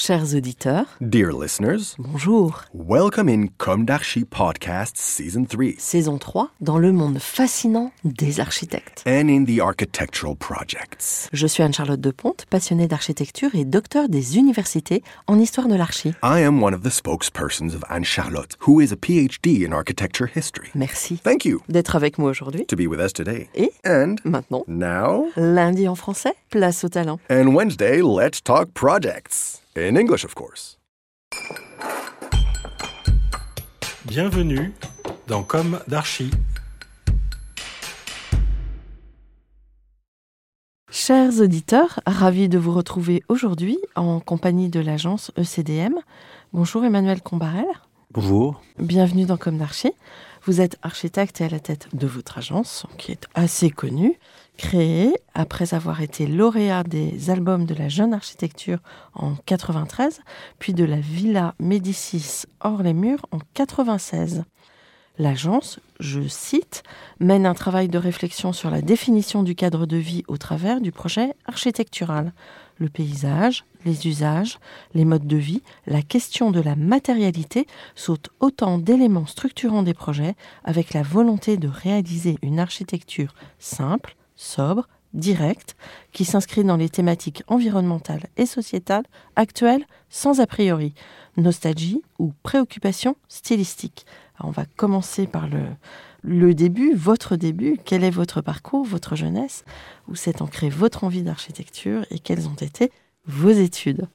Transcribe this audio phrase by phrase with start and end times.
[0.00, 2.62] Chers auditeurs, Dear listeners, bonjour.
[2.72, 9.02] welcome in Comme d'Archi Podcast Season 3 Saison 3 dans le monde fascinant des architectes.
[9.08, 11.28] and in the architectural projects.
[11.32, 16.10] Je suis Anne-Charlotte Deponte, passionnée d'architecture et docteur des universités en histoire de l'archi.
[16.22, 20.28] I am one of the spokespersons of Anne Charlotte, who is a PhD in architecture
[20.32, 20.68] history.
[20.76, 22.66] Merci Thank you d'être avec moi aujourd'hui.
[22.66, 23.48] to be with us today.
[23.56, 27.18] Et And maintenant, now, lundi en français, place au talent.
[27.28, 29.60] and Wednesday, let's talk projects.
[29.80, 30.80] In English, of course.
[34.06, 34.72] Bienvenue
[35.28, 36.32] dans Comme d'Archi.
[40.90, 45.94] Chers auditeurs, ravi de vous retrouver aujourd'hui en compagnie de l'agence ECDM.
[46.52, 47.64] Bonjour Emmanuel Combarel.
[48.10, 48.60] Bonjour.
[48.80, 49.92] Bienvenue dans Comme d'Archi.
[50.44, 54.18] Vous êtes architecte et à la tête de votre agence, qui est assez connue,
[54.58, 58.80] créée après avoir été lauréat des albums de la jeune architecture
[59.14, 60.20] en 93,
[60.58, 64.44] puis de la Villa Médicis hors les murs en 96.
[65.20, 66.82] L'agence, je cite,
[67.18, 70.92] mène un travail de réflexion sur la définition du cadre de vie au travers du
[70.92, 72.32] projet architectural.
[72.78, 74.58] Le paysage, les usages,
[74.94, 80.36] les modes de vie, la question de la matérialité sont autant d'éléments structurants des projets
[80.62, 85.76] avec la volonté de réaliser une architecture simple, sobre, directe,
[86.12, 89.04] qui s'inscrit dans les thématiques environnementales et sociétales
[89.36, 90.94] actuelles sans a priori,
[91.36, 94.06] nostalgie ou préoccupation stylistique.
[94.40, 95.62] On va commencer par le,
[96.22, 97.78] le début, votre début.
[97.84, 99.64] Quel est votre parcours, votre jeunesse?
[100.08, 102.92] Où s'est ancrée votre envie d'architecture et quelles ont été
[103.26, 104.06] vos études?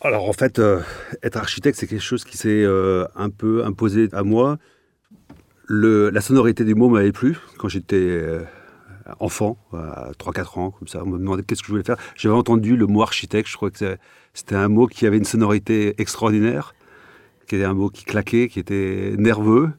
[0.00, 0.80] Alors en fait, euh,
[1.22, 4.58] être architecte, c'est quelque chose qui s'est euh, un peu imposé à moi.
[5.68, 8.42] Le- la sonorité du mot m'avait plu quand j'étais euh,
[9.20, 11.02] enfant, à 3-4 ans, comme ça.
[11.04, 11.96] On me demandait qu'est-ce que je voulais faire.
[12.16, 13.96] J'avais entendu le mot architecte, je crois que
[14.34, 16.74] c'était un mot qui avait une sonorité extraordinaire,
[17.46, 19.70] qui était un mot qui claquait, qui était nerveux.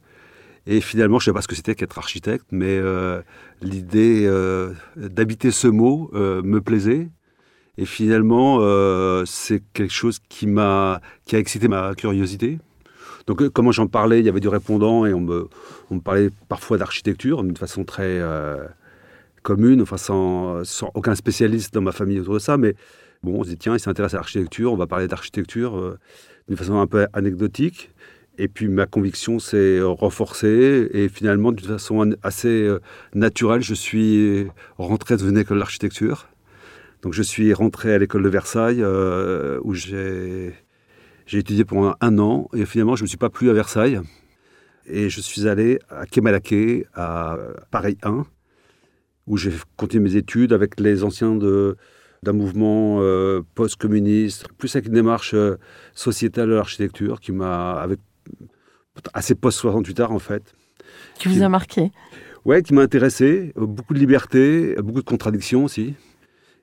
[0.68, 3.22] Et finalement, je ne sais pas ce que c'était qu'être architecte, mais euh,
[3.62, 7.10] l'idée euh, d'habiter ce mot euh, me plaisait.
[7.78, 12.60] Et finalement, euh, c'est quelque chose qui m'a, qui a excité ma curiosité.
[13.30, 15.48] Donc, euh, comment j'en parlais, il y avait du répondant et on me,
[16.04, 18.66] parlait parfois d'architecture d'une façon très euh,
[19.44, 20.64] commune, enfin sans,
[20.96, 22.58] aucun spécialiste dans ma famille autour de ça.
[22.58, 22.74] Mais
[23.22, 26.00] bon, on se dit tiens, il s'intéresse à l'architecture, on va parler d'architecture euh,
[26.48, 27.92] d'une façon un peu anecdotique.
[28.40, 32.80] Et puis ma conviction s'est renforcée et finalement, d'une façon assez euh,
[33.14, 34.48] naturelle, je suis
[34.80, 36.30] rentré dans une école d'architecture.
[37.04, 40.56] Donc je suis rentré à l'école de Versailles où j'ai
[41.30, 44.02] j'ai étudié pendant un an et finalement je ne me suis pas plu à Versailles
[44.88, 47.38] et je suis allé à Kemalake à
[47.70, 48.26] Paris 1
[49.28, 51.78] où j'ai continué mes études avec les anciens de
[52.24, 55.58] d'un mouvement euh, post-communiste, plus avec une démarche euh,
[55.94, 58.00] sociétale de l'architecture qui m'a avec
[59.14, 60.54] assez post-68 art en fait.
[61.18, 61.92] qui vous a marqué?
[62.44, 63.54] Ouais, qui m'a intéressé.
[63.56, 65.94] Beaucoup de liberté, beaucoup de contradictions aussi.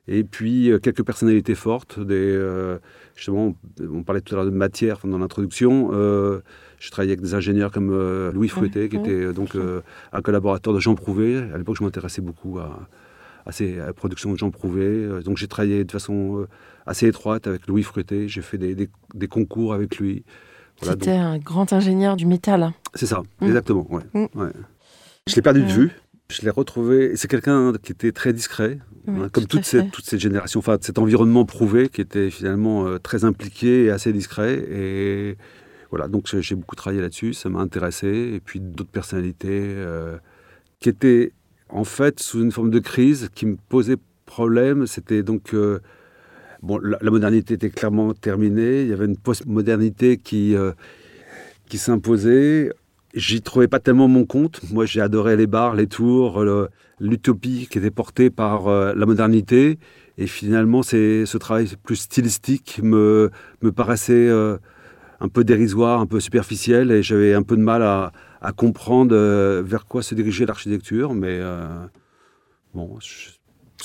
[0.07, 1.99] Et puis euh, quelques personnalités fortes.
[1.99, 2.77] Des,
[3.17, 5.89] justement, on parlait tout à l'heure de matière dans l'introduction.
[5.91, 6.39] Euh,
[6.79, 9.03] je travaillais avec des ingénieurs comme euh, Louis Frueté, qui oui.
[9.03, 9.81] était donc euh,
[10.13, 11.37] un collaborateur de Jean Prouvé.
[11.53, 12.87] À l'époque, je m'intéressais beaucoup à,
[13.45, 15.09] à, ces, à la production de Jean Prouvé.
[15.25, 16.45] Donc j'ai travaillé de façon
[16.85, 18.27] assez étroite avec Louis Frueté.
[18.29, 20.23] J'ai fait des, des- des concours avec lui.
[20.79, 22.71] Voilà, donc- C'était un grand ingénieur du métal.
[22.93, 23.45] c'est ça, Mm.
[23.47, 23.87] exactement.
[23.91, 24.51] Ouais, ouais.
[25.27, 25.91] Je l'ai perdu de vue.
[26.29, 27.11] Je l'ai retrouvé.
[27.11, 29.91] et C'est quelqu'un qui était très discret, Oui, hein, comme tout toute cette, fait.
[29.91, 30.59] toute cette génération.
[30.59, 34.55] Enfin, cet environnement prouvé qui était finalement euh, très impliqué et assez discret.
[34.69, 35.37] Et
[35.89, 37.33] voilà, donc j'ai beaucoup travaillé là-dessus.
[37.33, 38.07] Ça m'a intéressé.
[38.35, 40.17] Et puis d'autres personnalités euh,
[40.79, 41.31] qui étaient
[41.69, 44.85] en fait sous une forme de crise qui me posait problème.
[44.85, 45.79] C'était donc euh,
[46.61, 48.81] bon, la, la modernité était clairement terminée.
[48.81, 50.55] Il y avait une post-modernité qui
[51.69, 52.73] qui s'imposait.
[53.17, 54.61] J'y trouvais pas tellement mon compte.
[54.71, 56.45] Moi, j'ai adoré les bars, les tours,
[56.99, 59.79] l'utopie qui était portée par euh, la modernité.
[60.19, 63.31] Et finalement, ce travail plus stylistique me,
[63.63, 64.57] me paraissait euh,
[65.19, 66.91] un peu dérisoire, un peu superficiel.
[66.91, 68.11] Et j'avais un peu de mal à,
[68.55, 71.15] comprendre euh, vers quoi se dirigeait l'architecture.
[71.15, 71.41] Mais
[72.75, 73.36] bon, je-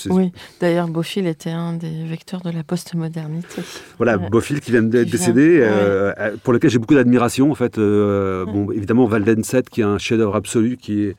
[0.08, 3.62] Oui, d'ailleurs, Beaufil était un des vecteurs de la postmodernité.
[3.98, 4.16] Voilà.
[4.18, 5.62] Bofill qui vient vient- décéder, ouais.
[5.66, 7.78] euh, euh, pour lequel j'ai beaucoup d'admiration en fait.
[7.78, 8.52] Euh, Ouais.
[8.52, 11.16] Bon, évidemment Valdenset qui est un chef-d'œuvre absolu, qui est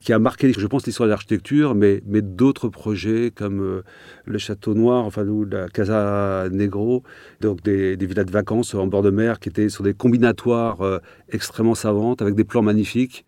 [0.00, 3.82] qui a marqué, je pense, l'histoire de l'architecture, mais, mais d'autres projets comme euh,
[4.24, 7.04] le Château Noir, enfin, ou la Casa Negro,
[7.40, 10.80] donc des, des villas de vacances en bord de mer qui étaient sur des combinatoires
[10.80, 10.98] euh,
[11.30, 13.24] extrêmement savantes, avec des plans magnifiques.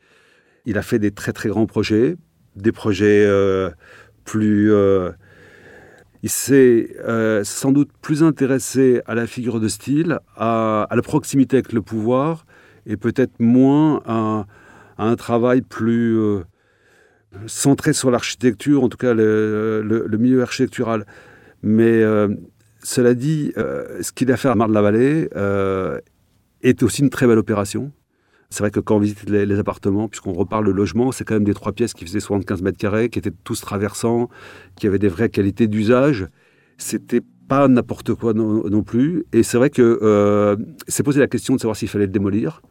[0.66, 2.16] Il a fait des très très grands projets,
[2.56, 3.70] des projets euh,
[4.24, 4.72] plus...
[4.72, 5.10] euh,
[6.22, 11.58] il s'est euh, sans doute plus intéressé à la figure de style, à, la proximité
[11.58, 12.46] avec le pouvoir,
[12.86, 14.46] et peut-être moins à,
[14.96, 16.40] un travail plus euh,
[17.46, 21.04] centré sur l'architecture, en tout cas le, milieu architectural.
[21.62, 22.02] Mais
[22.82, 25.28] cela dit, ce qu'il a fait à Marne-la-Vallée
[26.62, 27.92] est aussi une très belle opération.
[28.54, 31.42] C'est vrai que quand on visite les, appartements, puisqu'on reparle le logement, c'est quand même
[31.42, 34.28] des trois pièces qui faisaient 75 mètres carrés, qui étaient tous traversants,
[34.76, 36.28] qui avaient des vraies qualités d'usage.
[36.78, 39.24] C'était pas n'importe quoi non, plus.
[39.32, 40.54] Et c'est vrai que euh,
[40.86, 42.62] c'est posé la question de savoir s'il fallait le démolir.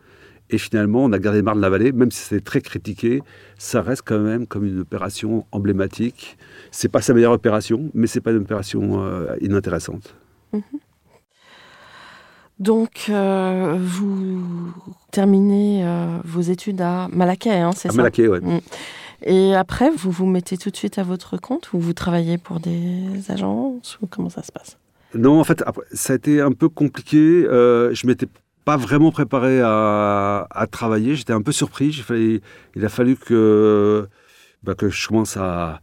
[0.50, 3.21] Et finalement, on a gardé Marne-la-Vallée, même si c'était très critiqué,
[3.57, 6.38] ça reste quand même comme une opération emblématique.
[6.71, 10.15] C'est pas sa meilleure opération, mais c'est pas une opération euh, inintéressante.
[10.53, 10.62] Mm-hmm.
[12.59, 14.44] Donc, euh, vous
[15.11, 18.39] terminez euh, vos études à Malaquais, hein, c'est ça À Malaquais, oui.
[18.41, 18.59] Mm.
[19.25, 22.59] Et après, vous vous mettez tout de suite à votre compte ou vous travaillez pour
[22.59, 24.77] des agences ou comment ça se passe?
[25.15, 25.63] Non, en fait,
[25.94, 27.17] ça a été un peu compliqué.
[27.17, 28.27] Euh, je m'étais
[28.65, 31.15] pas vraiment préparé à, travailler.
[31.15, 32.03] J'étais un peu surpris.
[32.75, 34.07] il a fallu que,
[34.63, 35.79] bah, que je commence à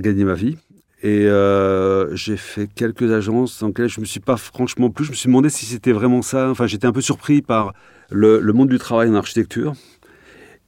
[0.00, 0.58] gagner ma vie.
[1.02, 5.06] Et euh, j'ai fait quelques agences dans lesquelles je ne me suis pas franchement plus.
[5.06, 6.50] Je me suis demandé si c'était vraiment ça.
[6.50, 7.72] Enfin, j'étais un peu surpris par
[8.10, 9.72] le, monde du travail en architecture.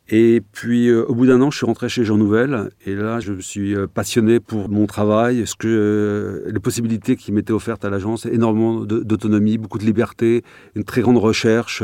[0.08, 2.70] Et puis, euh, au bout d'un an, je suis rentré chez Jean Nouvel.
[2.87, 7.31] Et là, je me suis euh, passionné pour mon travail, ce que, les possibilités qui
[7.31, 10.44] m'étaient offertes à l'agence, énormément d'autonomie, beaucoup de liberté,
[10.75, 11.82] une très grande recherche.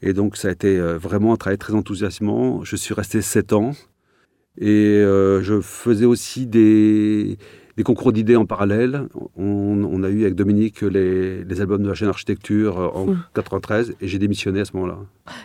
[0.00, 2.64] et donc, ça a été vraiment un travail très enthousiasmant.
[2.64, 3.72] Je suis resté sept ans.
[4.58, 7.38] Et euh, je faisais aussi des,
[7.76, 9.08] des concours d'idées en parallèle.
[9.36, 14.08] On, a eu avec Dominique les, les, albums de la chaîne architecture en 93 et
[14.08, 14.98] j'ai démissionné à ce moment-là.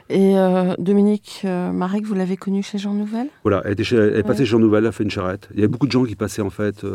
[0.10, 3.28] Et euh, Dominique euh, Marek, vous l'avez connu chez Jean Nouvel?
[3.44, 5.48] Voilà, elle, était chez, elle est passée chez Jean Nouvel, elle a fait une charrette.
[5.52, 6.86] Il y avait beaucoup de gens qui passaient en fait,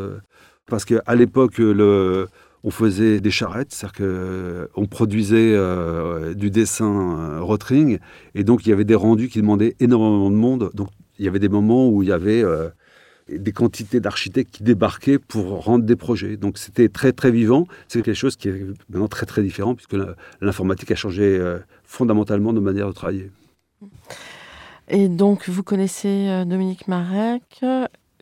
[0.69, 2.26] parce qu'à l'époque, le,
[2.64, 5.56] on faisait des charrettes, c'est-à-dire qu'on produisait
[6.35, 7.99] du dessin rotring,
[8.35, 10.70] et donc il y avait des rendus qui demandaient énormément de monde.
[10.75, 10.88] Donc
[11.22, 12.69] il y avait des moments où il y avait euh,
[13.28, 16.36] des quantités d'architectes qui débarquaient pour rendre des projets.
[16.36, 17.69] Donc c'était très très vivant.
[17.86, 19.96] C'est quelque chose qui est maintenant très très différent puisque
[20.40, 23.30] l'informatique a changé euh, fondamentalement nos manières de travailler.
[24.88, 27.64] Et donc vous connaissez euh, Dominique Marek,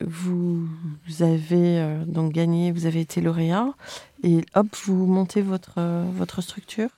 [0.03, 0.69] vous
[1.21, 3.73] avez donc gagné, vous avez été lauréat
[4.23, 5.81] et hop, vous montez votre,
[6.13, 6.91] votre structure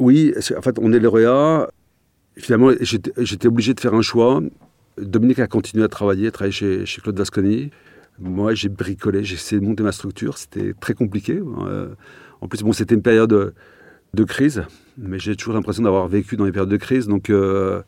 [0.00, 1.68] Oui, en fait on est lauréat.
[2.36, 4.40] Finalement, j'étais obligé de faire un choix.
[4.98, 7.70] Dominique a continué à travailler, à travailler chez, Claude Vasconi.
[8.18, 10.36] Moi, j'ai bricolé, j'ai essayé de monter ma structure.
[10.36, 11.40] C'était très compliqué.
[11.40, 11.88] Euh,
[12.40, 13.54] en plus, bon, c'était une période
[14.12, 14.62] de, crise,
[14.98, 17.06] mais j'ai toujours l'impression d'avoir vécu dans les périodes de crise.
[17.06, 17.82] Donc, euh,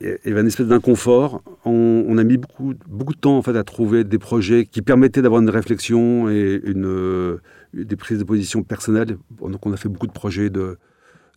[0.00, 1.42] il y avait une espèce d'inconfort.
[1.64, 5.22] On, a mis beaucoup, beaucoup de temps en fait, à trouver des projets qui permettaient
[5.22, 7.38] d'avoir une réflexion et une, euh,
[7.72, 9.16] des prises de position personnelles.
[9.40, 10.78] Donc, on a fait beaucoup de projets de,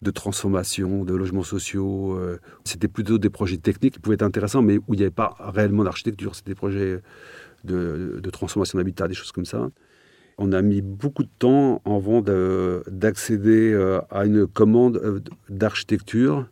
[0.04, 2.16] de transformation, de logements sociaux.
[2.18, 5.12] Euh, c'était plutôt des projets techniques qui pouvaient être intéressants, mais où il n'y avait
[5.12, 6.36] pas réellement d'architecture.
[6.36, 7.02] C'était des projets
[7.64, 9.70] de, transformation d'habitat, des choses comme ça.
[10.38, 15.20] On a mis beaucoup de temps avant d'accéder euh, à une commande euh,
[15.50, 16.48] d'architecture.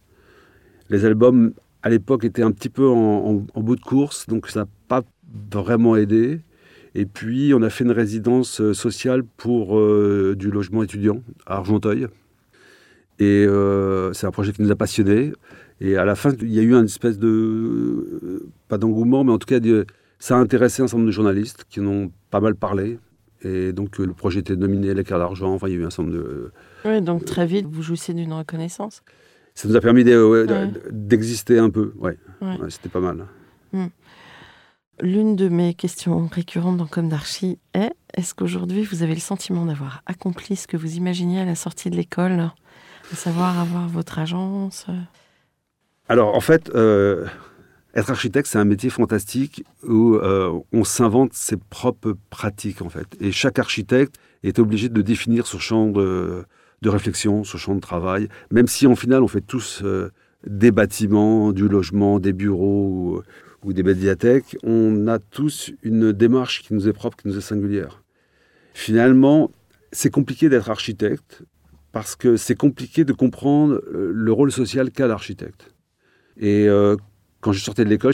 [0.90, 1.54] Les albums,
[1.84, 5.02] à l'époque, étaient un petit peu en, bout de course, donc ça n'a pas
[5.52, 6.42] vraiment aidé.
[6.94, 9.80] Et puis, on a fait une résidence sociale pour
[10.36, 12.08] du logement étudiant à Argenteuil.
[13.22, 15.32] Et euh, c'est un projet qui nous a passionnés.
[15.80, 19.38] Et à la fin, il y a eu une espèce de, pas d'engouement, mais en
[19.38, 19.60] tout cas,
[20.18, 22.98] ça a intéressé un certain nombre de journalistes qui en ont pas mal parlé.
[23.44, 25.54] Et donc, le projet était nominé à l'écart d'argent.
[25.54, 26.52] Enfin, il y a eu un certain nombre de.
[26.84, 29.04] Oui, donc très vite, vous jouissiez d'une reconnaissance.
[29.54, 31.94] Ça nous a permis d'exister un peu.
[32.00, 32.18] Ouais,
[32.70, 33.28] c'était pas mal.
[33.72, 33.88] Hmm.
[35.00, 39.66] L'une de mes questions récurrentes dans Comme d'Archie est est-ce qu'aujourd'hui vous avez le sentiment
[39.66, 42.52] d'avoir accompli ce que vous imaginiez à la sortie de l'école?
[43.16, 44.94] Savoir avoir votre agence euh.
[46.10, 47.26] Alors, en fait, euh,
[47.96, 53.08] être architecte, c'est un métier fantastique où euh, on s'invente ses propres pratiques, en fait.
[53.20, 56.46] Et chaque architecte est obligé de définir son champ de,
[56.84, 59.84] réflexion, son champ de travail, même si, en final, on fait tous
[60.46, 63.22] des bâtiments, du logement, des bureaux ou,
[63.64, 67.42] ou des médiathèques, on a tous une démarche qui nous est propre, qui nous est
[67.42, 68.04] singulière.
[68.74, 69.52] Finalement,
[69.92, 71.44] c'est compliqué d'être architecte
[71.92, 75.74] parce que c'est compliqué de comprendre euh, le rôle social qu'a l'architecte.
[76.38, 76.96] Et euh,
[77.42, 78.14] quand je sortais de l'école,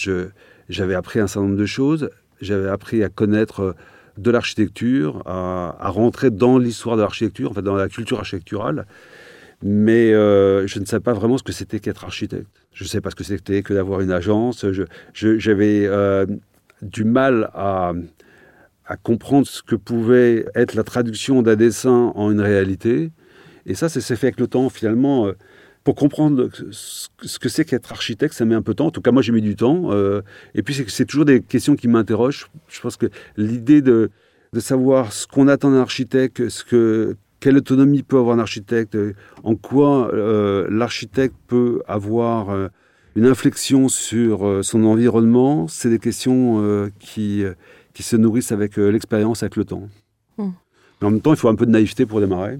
[0.70, 2.10] j'avais appris un certain nombre de choses.
[2.42, 3.74] J'avais appris à connaître euh,
[4.18, 8.88] de l'architecture, à, rentrer dans l'histoire de l'architecture, enfin dans la culture architecturale.
[9.62, 12.50] Mais je ne savais pas vraiment ce que c'était qu'être architecte.
[12.74, 14.66] Je ne savais pas ce que c'était que d'avoir une agence.
[15.14, 15.88] J'avais
[16.82, 17.94] du mal à
[19.04, 23.12] comprendre ce que pouvait être la traduction d'un dessin en une réalité.
[23.68, 25.28] Et ça, c'est fait avec le temps, finalement.
[25.28, 25.34] Euh,
[25.84, 28.88] pour comprendre ce que c'est qu'être architecte, ça met un peu de temps.
[28.88, 29.92] En tout cas, moi, j'ai mis du temps.
[29.92, 30.22] Euh,
[30.54, 32.50] et puis, c'est toujours des questions qui m'interrogent.
[32.68, 33.06] Je pense que
[33.38, 34.10] l'idée de,
[34.52, 38.98] de savoir ce qu'on attend d'un architecte, ce que, quelle autonomie peut avoir un architecte,
[39.44, 42.70] en quoi euh, l'architecte peut avoir
[43.16, 47.44] une inflexion sur son environnement, c'est des questions qui,
[47.94, 49.88] qui se nourrissent avec l'expérience, avec le temps.
[50.38, 50.52] Hmm.
[51.00, 52.60] Mais en même temps, il faut un peu de naïveté pour démarrer.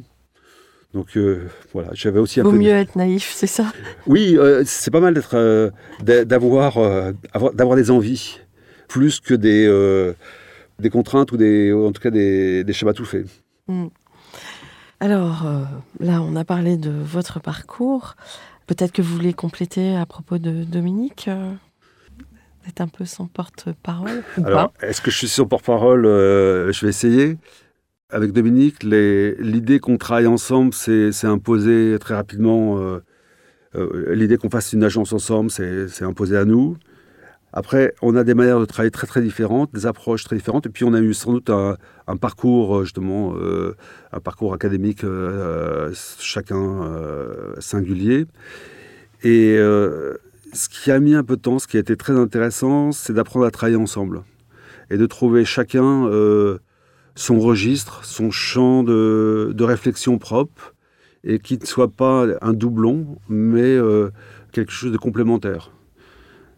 [0.94, 2.58] Donc euh, voilà, j'avais aussi un Vaut peu.
[2.58, 3.72] mieux être naïf, c'est ça?
[4.08, 5.70] Oui, euh, c'est pas mal d'être, euh,
[6.02, 6.78] d'avoir,
[7.54, 8.40] d'avoir des envies,
[8.88, 9.68] plus que des,
[10.80, 13.28] des contraintes ou des, en tout cas des, des schémas tout faits.
[13.68, 13.88] Hmm.
[15.00, 15.46] Alors
[16.00, 18.16] là, on a parlé de votre parcours.
[18.66, 21.30] Peut-être que vous voulez compléter à propos de Dominique
[22.68, 26.04] Être un peu son porte-parole Alors, est-ce que je suis son porte-parole?
[26.06, 27.38] Je vais essayer.
[28.10, 32.80] Avec Dominique, l'idée qu'on travaille ensemble s'est imposée très rapidement.
[32.80, 33.04] Euh,
[33.76, 36.78] euh, l'idée qu'on fasse une agence ensemble s'est imposée à nous.
[37.52, 40.70] Après, on a des manières de travailler très très différentes, des approches très différentes, et
[40.70, 43.76] puis on a eu sans doute un, parcours justement, euh,
[44.14, 45.04] un parcours académique
[45.94, 46.90] chacun
[47.60, 48.26] singulier.
[49.24, 52.94] Et ce qui a mis un peu de temps, ce qui a été très intéressant,
[52.94, 54.24] c'est d'apprendre à travailler ensemble
[54.90, 56.10] et de trouver chacun
[57.18, 60.76] son registre, son champ de, réflexion propre,
[61.24, 64.12] et qui ne soit pas un doublon, mais euh,
[64.52, 65.72] quelque chose de complémentaire.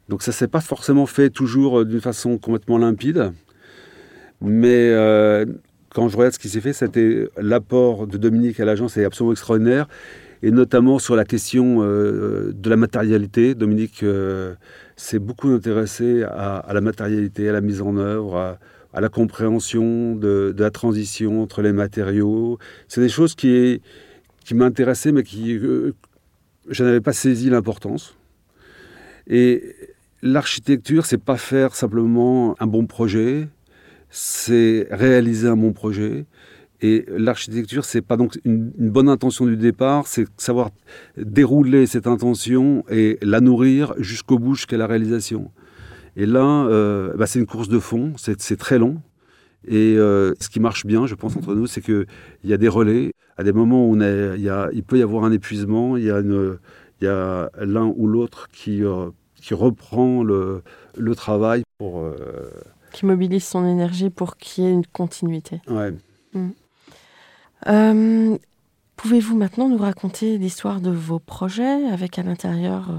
[0.09, 3.31] Donc ça ne s'est pas forcément fait toujours euh, d'une façon complètement limpide,
[4.41, 5.45] mais euh,
[5.93, 9.31] quand je regarde ce qui s'est fait, c'était l'apport de Dominique à l'agence est absolument
[9.31, 9.87] extraordinaire,
[10.43, 13.55] et notamment sur la question de la matérialité.
[13.55, 14.05] Dominique
[14.95, 18.59] s'est beaucoup intéressé à, à, la matérialité, à la mise en œuvre, à,
[18.93, 22.57] à la compréhension de, la transition entre les matériaux.
[22.87, 23.81] C'est des choses qui,
[24.51, 25.93] m'intéressaient, mais qui euh,
[26.69, 28.15] je n'avais pas saisi l'importance.
[29.27, 29.75] Et
[30.21, 33.47] l'architecture, c'est pas faire simplement un bon projet,
[34.09, 36.25] c'est réaliser un bon projet.
[36.81, 40.69] Et l'architecture, c'est pas donc une, bonne intention du départ, c'est savoir
[41.17, 45.51] dérouler cette intention et la nourrir jusqu'au bout, jusqu'à la réalisation.
[46.15, 49.01] Et là, euh, bah, c'est une course de fond, c'est très long.
[49.67, 52.05] Et euh, ce qui marche bien, je pense, entre nous, c'est qu'il
[52.43, 53.11] y a des relais.
[53.37, 54.01] À des moments où on
[54.35, 58.49] il, y a, il peut y avoir un épuisement, il y a, l'un ou l'autre
[58.51, 60.61] qui, euh, qui reprend le,
[60.97, 62.03] le travail pour...
[62.91, 65.61] Qui mobilise son énergie pour qu'il y ait une continuité.
[65.69, 65.93] Ouais.
[66.33, 66.49] Mm.
[68.97, 72.91] Pouvez-vous maintenant nous raconter l'histoire de vos projets avec à l'intérieur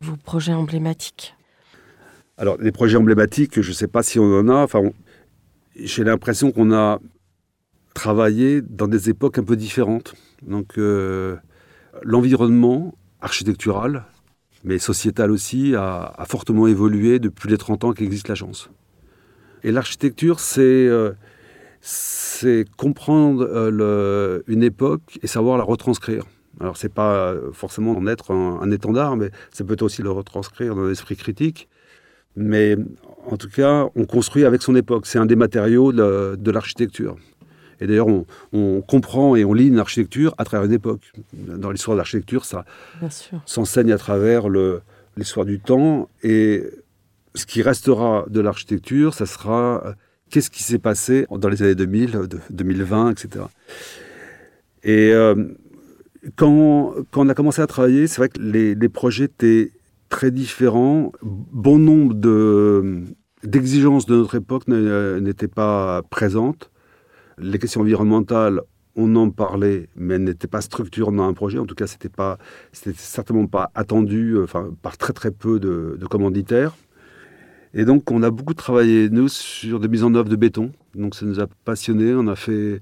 [0.00, 1.34] vos projets emblématiques?
[2.40, 4.62] Alors, des projets emblématiques, je ne sais pas si on en a.
[4.62, 4.80] Enfin,
[5.76, 6.98] j'ai l'impression qu'on a
[7.92, 10.14] travaillé dans des époques un peu différentes.
[10.40, 11.36] Donc, euh,
[12.02, 14.06] l'environnement architectural,
[14.64, 18.70] mais sociétal aussi, a, fortement évolué depuis les 30 ans qu'existe l'agence.
[19.62, 21.12] Et l'architecture, c'est euh,
[22.78, 26.24] comprendre euh, une époque et savoir la retranscrire.
[26.58, 30.84] Alors, c'est pas forcément en être un, étendard, mais c'est peut-être aussi le retranscrire dans
[30.84, 31.68] l'esprit critique.
[32.36, 32.76] Mais
[33.26, 35.06] en tout cas, on construit avec son époque.
[35.06, 37.16] C'est un des matériaux de, l'architecture.
[37.80, 38.08] Et d'ailleurs,
[38.52, 41.12] on, comprend et on lit une architecture à travers une époque.
[41.32, 42.64] Dans l'histoire de l'architecture, ça
[43.46, 44.48] s'enseigne à travers
[45.16, 46.08] l'histoire du temps.
[46.22, 46.64] Et
[47.34, 49.92] ce qui restera de l'architecture, ça sera euh,
[50.30, 52.18] qu'est-ce qui s'est passé dans les années 2000,
[52.50, 53.44] 2020, etc.
[54.82, 55.36] Et euh,
[56.34, 59.70] quand, quand, on a commencé à travailler, c'est vrai que les, les projets étaient
[60.10, 61.12] très différents.
[61.22, 62.14] Bon nombre
[63.42, 66.70] d'exigences de notre époque n'étaient pas présentes.
[67.38, 68.60] Les questions environnementales,
[68.96, 71.58] on en parlait, mais elles n'étaient pas structurantes dans un projet.
[71.58, 72.36] En tout cas, c'était pas,
[72.72, 76.76] c'était certainement pas attendu, enfin, par très très peu de, commanditaires.
[77.72, 80.72] Et donc, on a beaucoup travaillé, nous, sur des mises en œuvre de béton.
[80.96, 82.12] Donc, ça nous a passionnés.
[82.14, 82.80] On a fait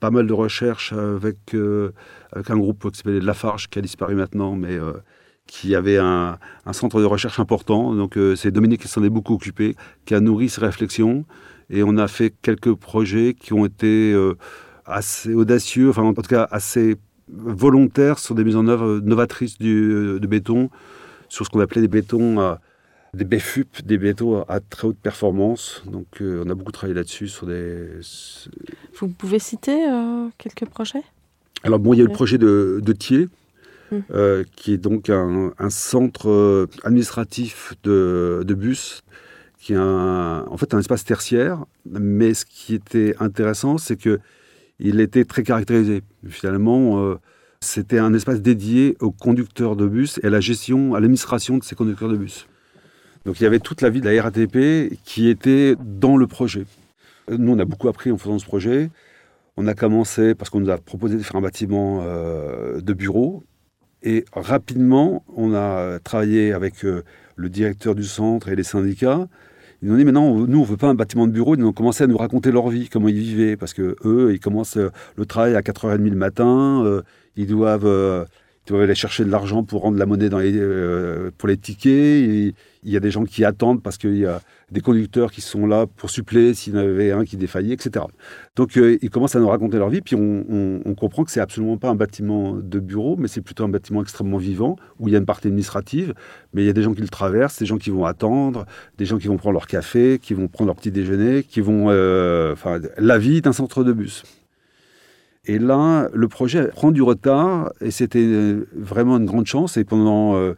[0.00, 1.92] pas mal de recherches avec, euh,
[2.32, 4.94] avec un groupe qui s'appelait Lafarge, qui a disparu maintenant, mais euh,
[5.50, 6.38] qui avait un,
[6.70, 7.92] centre de recherche important.
[7.92, 9.74] Donc euh, c'est Dominique qui s'en est beaucoup occupé,
[10.06, 11.24] qui a nourri ces réflexions.
[11.70, 14.36] Et on a fait quelques projets qui ont été euh,
[14.86, 16.96] assez audacieux, enfin en tout cas assez
[17.28, 20.70] volontaires sur des mises en œuvre novatrices du, euh, de béton,
[21.28, 22.56] sur ce qu'on appelait des bétons,
[23.12, 25.82] des BFUP, des bétons à très haute performance.
[25.86, 27.88] Donc on a beaucoup travaillé là-dessus sur des.
[29.00, 29.84] Vous pouvez citer
[30.38, 31.02] quelques projets?
[31.64, 33.28] Alors bon, il y a eu le projet de, de Thiers,
[34.12, 39.02] euh, qui est donc un, centre euh, administratif de, bus
[39.58, 41.64] qui est en fait un espace tertiaire.
[41.88, 44.20] Mais ce qui était intéressant, c'est que
[44.78, 46.02] il était très caractérisé.
[46.26, 47.16] Finalement, euh,
[47.60, 51.64] c'était un espace dédié aux conducteurs de bus et à la gestion, à l'administration de
[51.64, 52.46] ces conducteurs de bus.
[53.26, 56.64] Donc il y avait toute la vie de la RATP qui était dans le projet.
[57.30, 58.90] Nous, on a beaucoup appris en faisant ce projet.
[59.58, 63.44] On a commencé parce qu'on nous a proposé de faire un bâtiment de bureau.
[64.02, 67.02] Et rapidement, on a travaillé avec euh,
[67.36, 69.28] le directeur du centre et les syndicats.
[69.82, 71.56] Ils nous ont dit, mais non, nous, on ne veut pas un bâtiment de bureau.
[71.56, 73.56] Ils ont commencé à nous raconter leur vie, comment ils vivaient.
[73.56, 77.02] Parce que eux, ils commencent euh, le travail à 4h30 le matin.
[77.36, 78.26] ils doivent
[78.78, 81.92] aller chercher de l'argent pour rendre la monnaie euh, pour les tickets.
[81.92, 82.54] il
[82.84, 84.40] y a des gens qui attendent parce qu'il y a
[84.70, 88.04] des conducteurs qui sont là pour suppléer s'il y en avait un qui défaillait, etc.
[88.56, 91.78] Donc euh, ils commencent à nous raconter leur vie, puis on, comprend que c'est absolument
[91.78, 95.14] pas un bâtiment de bureau, mais c'est plutôt un bâtiment extrêmement vivant où il y
[95.14, 96.12] a une partie administrative,
[96.52, 98.66] mais il y a des gens qui le traversent, des gens qui vont attendre,
[98.98, 101.86] des gens qui vont prendre leur café, qui vont prendre leur petit déjeuner, qui vont,
[101.88, 104.24] euh, enfin, la vie d'un centre de bus.
[105.46, 109.78] Et là, le projet prend du retard et c'était vraiment une grande chance.
[109.78, 110.54] Et pendant, euh,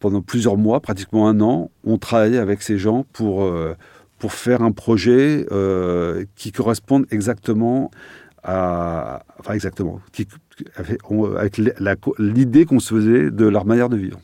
[0.00, 3.76] pendant plusieurs mois, pratiquement un an, on travaillait avec ces gens pour, euh,
[4.18, 7.90] pour faire un projet euh, qui corresponde exactement
[8.42, 9.22] à.
[9.38, 10.00] Enfin, exactement.
[10.76, 11.58] Avec
[12.18, 14.18] l'idée qu'on se faisait de leur manière de vivre.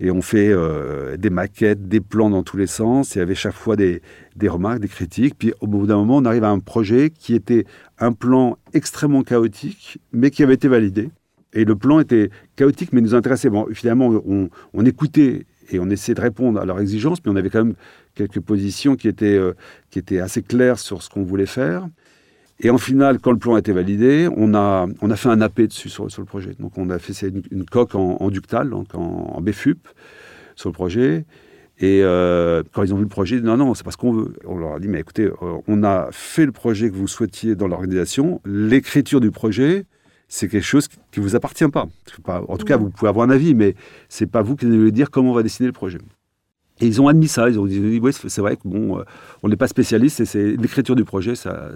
[0.00, 3.14] Et on fait euh, des maquettes, des plans dans tous les sens.
[3.14, 4.02] Y avait chaque fois des,
[4.34, 5.36] des remarques, des critiques.
[5.38, 7.64] Puis au bout d'un moment, on arrive à un projet qui était
[8.00, 11.10] un plan extrêmement chaotique, mais qui avait été validé.
[11.54, 13.48] Et le plan était chaotique, mais nous intéressait.
[13.48, 14.08] Bon, finalement,
[14.74, 17.74] on, écoutait et on essayait de répondre à leurs exigences, mais on avait quand même
[18.14, 19.54] quelques positions qui étaient, euh,
[19.90, 21.88] qui étaient assez claires sur ce qu'on voulait faire.
[22.60, 25.40] Et en final, quand le plan a été validé, on a, on a fait un
[25.40, 26.54] AP dessus sur, le projet.
[26.58, 29.88] Donc on a fait une, coque en, ductal, donc en, BFUP,
[30.54, 31.24] sur le projet.
[31.80, 34.34] Et euh, quand ils ont vu le projet, non, non, c'est pas ce qu'on veut.
[34.44, 37.56] On leur a dit, mais écoutez, euh, on a fait le projet que vous souhaitiez
[37.56, 38.40] dans l'organisation.
[38.44, 39.86] L'écriture du projet,
[40.28, 41.86] c'est quelque chose qui ne vous appartient pas.
[42.26, 43.74] En tout cas, vous pouvez avoir un avis, mais
[44.08, 45.98] c'est pas vous qui allez dire comment on va dessiner le projet.
[46.80, 47.48] Et ils ont admis ça.
[47.48, 49.04] Ils ont dit, oui, c'est vrai que bon, euh,
[49.42, 51.68] on n'est pas spécialiste et c'est l'écriture du projet, ça,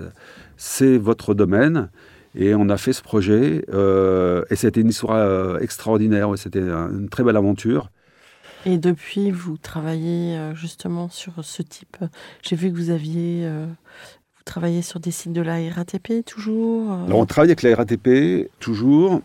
[0.57, 1.91] c'est votre domaine.
[2.35, 3.65] Et on a fait ce projet.
[3.73, 6.31] Euh, et c'était une histoire euh, extraordinaire.
[6.37, 7.91] C'était une très belle aventure.
[8.67, 11.97] Et depuis, vous travaillez justement sur ce type.
[12.43, 13.49] J'ai vu que vous aviez.
[14.49, 19.21] Travaillez sur des sites de la RATP toujours Alors, on travaille avec la RATP toujours.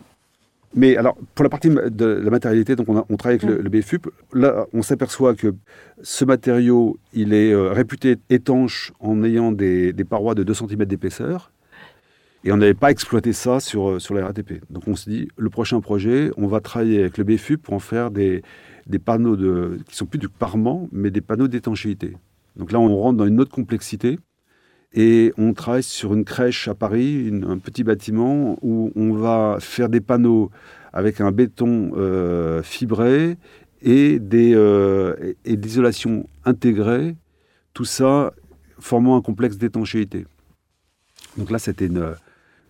[0.76, 4.08] Mais alors, pour la partie de la matérialité, donc on, travaille avec le, BFUP.
[4.32, 5.54] Là, on s'aperçoit que
[6.02, 11.52] ce matériau, il est euh, réputé étanche en ayant des, parois de 2 cm d'épaisseur.
[12.42, 14.62] Et on n'avait pas exploité ça sur, euh, sur la RATP.
[14.68, 17.78] Donc on se dit, le prochain projet, on va travailler avec le BFUP pour en
[17.78, 18.42] faire des,
[18.86, 22.16] des panneaux de, qui sont plus du parement, mais des panneaux d'étanchéité.
[22.56, 24.18] Donc là, on rentre dans une autre complexité.
[24.94, 29.88] Et on travaille sur une crèche à Paris, un petit bâtiment où on va faire
[29.88, 30.52] des panneaux
[30.92, 33.36] avec un béton euh, fibré
[33.82, 37.16] et des euh, et l'isolation intégrée.
[37.72, 38.32] Tout ça
[38.78, 40.26] formant un complexe d'étanchéité.
[41.36, 41.86] Donc là, c'était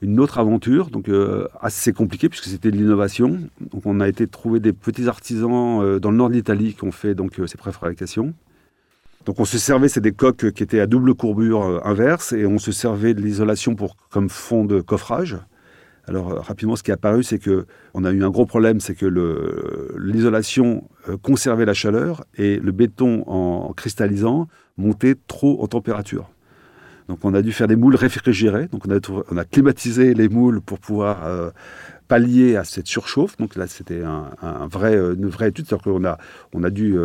[0.01, 3.39] une, autre aventure, donc euh, assez compliquée puisque c'était de l'innovation.
[3.61, 6.93] Donc on a été trouver des petits artisans dans le nord de l'Italie qui ont
[6.93, 8.33] fait donc ces préfabrications.
[9.25, 12.47] Donc on se servait, c'est des coques qui étaient à double courbure euh, inverse, et
[12.47, 15.39] on se servait de l'isolation pour comme fond de coffrage.
[16.07, 18.81] Alors euh, rapidement, ce qui est apparu, c'est que on a eu un gros problème,
[18.81, 19.07] c'est que
[19.99, 26.31] l'isolation euh, conservait la chaleur et le béton en, cristallisant montait trop en température.
[27.09, 28.67] Donc on a dû faire des moules réfrigérés.
[28.67, 31.53] Donc on a, climatisé les moules pour pouvoir
[32.09, 33.37] pallier à cette surchauffe.
[33.37, 35.67] Donc là, c'était un, vrai, une vraie étude.
[35.67, 36.17] C'est-à-dire qu'on a,
[36.55, 36.97] on a dû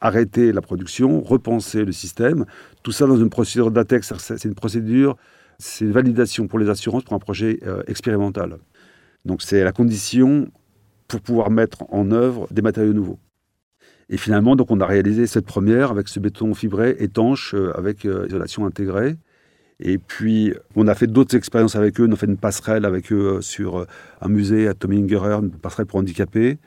[0.00, 2.44] arrêter la production, repenser le système.
[2.82, 5.16] Tout ça dans une procédure d'ATEX, c'est une procédure,
[5.58, 8.58] c'est une validation pour les assurances pour un projet euh, expérimental.
[9.24, 10.48] Donc c'est la condition
[11.08, 13.18] pour pouvoir mettre en œuvre des matériaux nouveaux.
[14.10, 18.04] Et finalement, donc on a réalisé cette première avec ce béton fibré étanche euh, avec
[18.04, 19.16] euh, isolation intégrée.
[19.80, 22.06] Et puis, on a fait d'autres expériences avec eux.
[22.08, 23.86] On a fait une passerelle avec eux sur
[24.20, 26.58] un musée à Tommy Ungerer, une passerelle pour handicapés.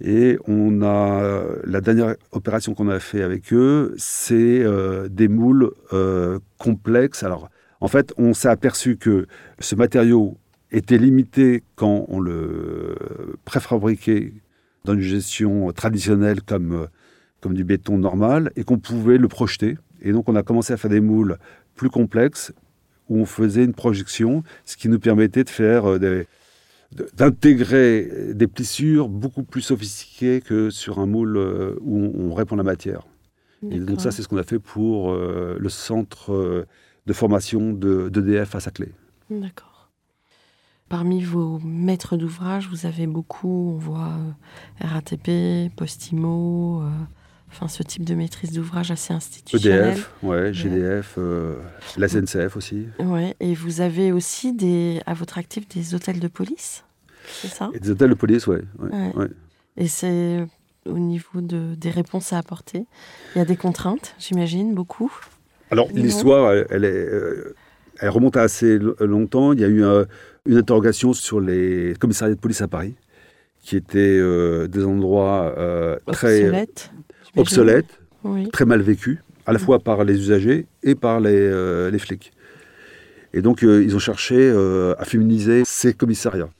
[0.00, 5.72] Et on a la dernière opération qu'on a fait avec eux, c'est euh, des moules
[5.92, 7.24] euh, complexes.
[7.24, 7.48] Alors,
[7.80, 9.26] en fait, on s'est aperçu que
[9.58, 10.38] ce matériau
[10.70, 12.94] était limité quand on le
[13.44, 14.34] préfabriquait
[14.84, 16.88] dans une gestion traditionnelle comme,
[17.40, 19.76] comme du béton normal et qu'on pouvait le projeter.
[20.00, 21.38] Et donc, on a commencé à faire des moules
[21.74, 22.52] plus complexes
[23.08, 26.26] où on faisait une projection, ce qui nous permettait de faire euh, des,
[26.92, 32.64] d'intégrer des plissures beaucoup plus sophistiquées que sur un moule euh, où on répand la
[32.64, 33.02] matière.
[33.70, 36.64] Et donc ça, c'est ce qu'on a fait pour euh, le centre euh,
[37.06, 38.92] de formation de- d'EDF à Saclay.
[39.30, 39.90] D'accord.
[40.88, 44.12] Parmi vos maîtres d'ouvrage, vous avez beaucoup, on voit
[44.80, 46.88] RATP, Postimo, euh,
[47.50, 49.92] enfin ce type de maîtrise d'ouvrage assez institutionnel.
[49.92, 51.56] EDF, ouais, GDF, euh,
[51.96, 52.86] la SNCF aussi.
[52.98, 56.84] Ouais, et vous avez aussi des, à votre actif des hôtels de police,
[57.42, 57.70] c'est ça?
[57.74, 58.62] Et des hôtels de police, ouais.
[58.78, 59.12] ouais, Ouais.
[59.16, 59.28] ouais.
[59.76, 60.44] Et c'est
[60.86, 62.84] au niveau de, des réponses à apporter.
[63.34, 65.12] Il y a des contraintes, j'imagine, beaucoup.
[65.70, 67.54] Alors, l'histoire, elle, elle est, euh,
[68.00, 69.52] elle remonte à assez lo- longtemps.
[69.52, 69.82] Il y a eu
[70.46, 72.94] une interrogation sur les commissariats de police à Paris,
[73.62, 76.90] qui étaient euh, des endroits euh, très Obsolètes.
[78.24, 78.48] Oui.
[78.50, 82.32] très mal vécus, à la fois par les usagers et par les, euh, les flics.
[83.32, 86.50] Et donc, euh, ils ont cherché euh, à féminiser ces commissariats.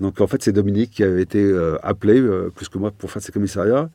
[0.00, 1.52] Donc, en fait, c'est Dominique qui avait été
[1.82, 2.20] appelé,
[2.54, 3.90] plus que moi, pour faire ces commissariats.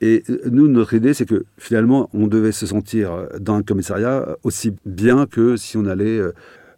[0.00, 4.74] Et nous, notre idée, c'est que finalement, on devait se sentir dans un commissariat aussi
[4.84, 6.20] bien que si on allait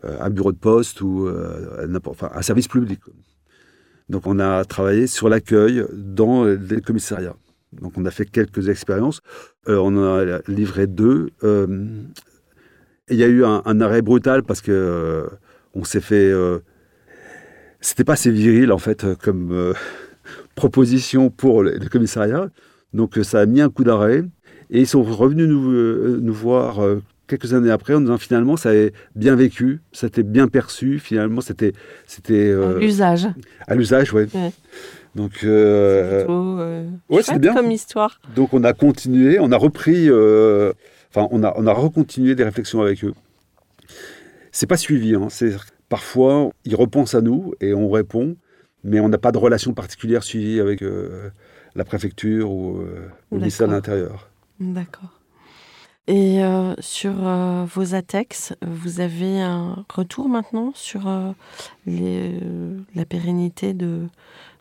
[0.02, 3.00] à un bureau de poste ou à enfin, un service public.
[4.10, 7.36] Donc, on a travaillé sur l'accueil dans les commissariats.
[7.72, 9.20] Donc, on a fait quelques expériences.
[9.68, 11.30] Euh, on en a livré deux.
[11.44, 11.66] Euh,
[13.08, 15.26] il y a eu un, un arrêt brutal parce que euh,
[15.74, 16.32] on s'est fait.
[17.80, 19.74] c'était pas assez viril en fait comme
[20.54, 22.48] proposition pour le, le commissariat.
[22.92, 24.24] Donc ça a mis un coup d'arrêt.
[24.72, 26.78] Et ils sont revenus nous, nous voir
[27.30, 30.98] quelques années après en disant finalement ça est bien vécu, c'était bien perçu.
[30.98, 31.72] Finalement c'était
[32.06, 33.28] c'était euh, L'usage.
[33.66, 34.12] à l'usage.
[34.12, 34.26] Ouais.
[35.14, 37.54] Donc C'est euh, plutôt, euh, ouais, c'était bien.
[37.54, 38.20] comme histoire.
[38.36, 40.72] donc on a continué, on a repris, euh,
[41.10, 43.14] enfin on a, on a recontinué des réflexions avec eux.
[44.52, 45.52] C'est pas suivi, hein, c'est
[45.88, 48.36] parfois ils repensent à nous et on répond,
[48.84, 50.84] mais on n'a pas de relation particulière suivie avec
[51.74, 52.80] la préfecture ou,
[53.32, 54.30] le ministère de l'Intérieur.
[54.60, 55.20] D'accord.
[56.10, 61.30] Et euh, sur euh, vos ATEX, vous avez un retour maintenant sur euh,
[61.86, 62.32] les,
[62.96, 64.08] la pérennité de,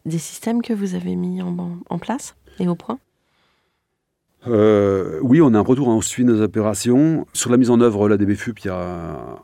[0.05, 2.99] des systèmes que vous avez mis en, en place et au point
[4.47, 7.27] Euh, oui, on a un retour, on suit nos opérations.
[7.33, 9.38] Sur la mise en œuvre, la DBFUP, il y a-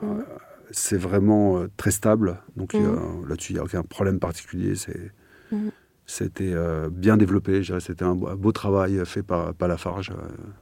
[0.71, 2.37] c'est vraiment euh, très stable.
[2.55, 3.27] Donc a- Mhm.
[3.27, 4.75] là-dessus, il n'y a aucun problème particulier.
[4.75, 5.11] C'est,
[5.51, 5.71] Mhm.
[6.07, 7.61] C'était euh, bien développé.
[7.79, 10.11] C'était un, beau- travail fait par, par Lafarge.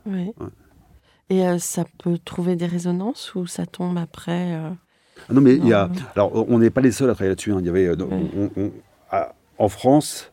[0.05, 0.31] Oui.
[0.39, 0.47] Ouais.
[1.29, 4.53] Et ça peut trouver des résonances ou ça tombe après
[5.29, 7.51] Ah non, mais il y a, alors, on n'est pas les seuls à travailler là-dessus.
[7.51, 7.57] hein.
[7.59, 7.95] Il y avait, Ouais.
[8.09, 8.71] on- on-
[9.11, 10.31] à- en France,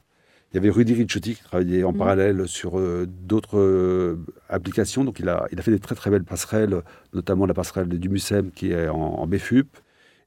[0.52, 1.98] il y avait Rudy Ricciotti qui travaillait en Mhm.
[1.98, 4.16] parallèle sur euh, d'autres euh,
[4.48, 5.04] applications.
[5.04, 6.82] Donc, il a, il a fait des très très belles passerelles,
[7.14, 9.68] notamment la passerelle du MUSEM qui est en, en BFUP.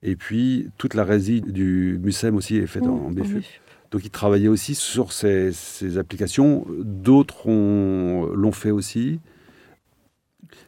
[0.01, 3.39] Et puis, toute la résie du MUSEM aussi est faite en, en en BFUP.
[3.39, 3.43] BFUP.
[3.91, 6.65] Donc, il travaillait aussi sur ces, ces applications.
[6.79, 9.19] D'autres ont- l'ont fait aussi.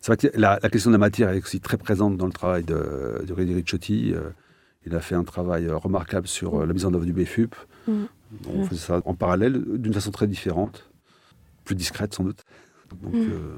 [0.01, 2.31] C'est vrai que la, la question de la matière est aussi très présente dans le
[2.31, 4.13] travail de, de Rudy Ricciotti.
[4.13, 4.29] Euh,
[4.85, 7.55] il a fait un travail remarquable sur euh, la mise en œuvre du BFUP.
[8.47, 10.89] On faisait ça en parallèle, d'une façon très différente,
[11.63, 12.43] plus discrète sans doute.
[13.01, 13.29] Mhm.
[13.31, 13.55] euh,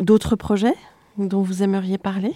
[0.00, 0.74] D'autres projets
[1.18, 2.32] dont vous aimeriez parler?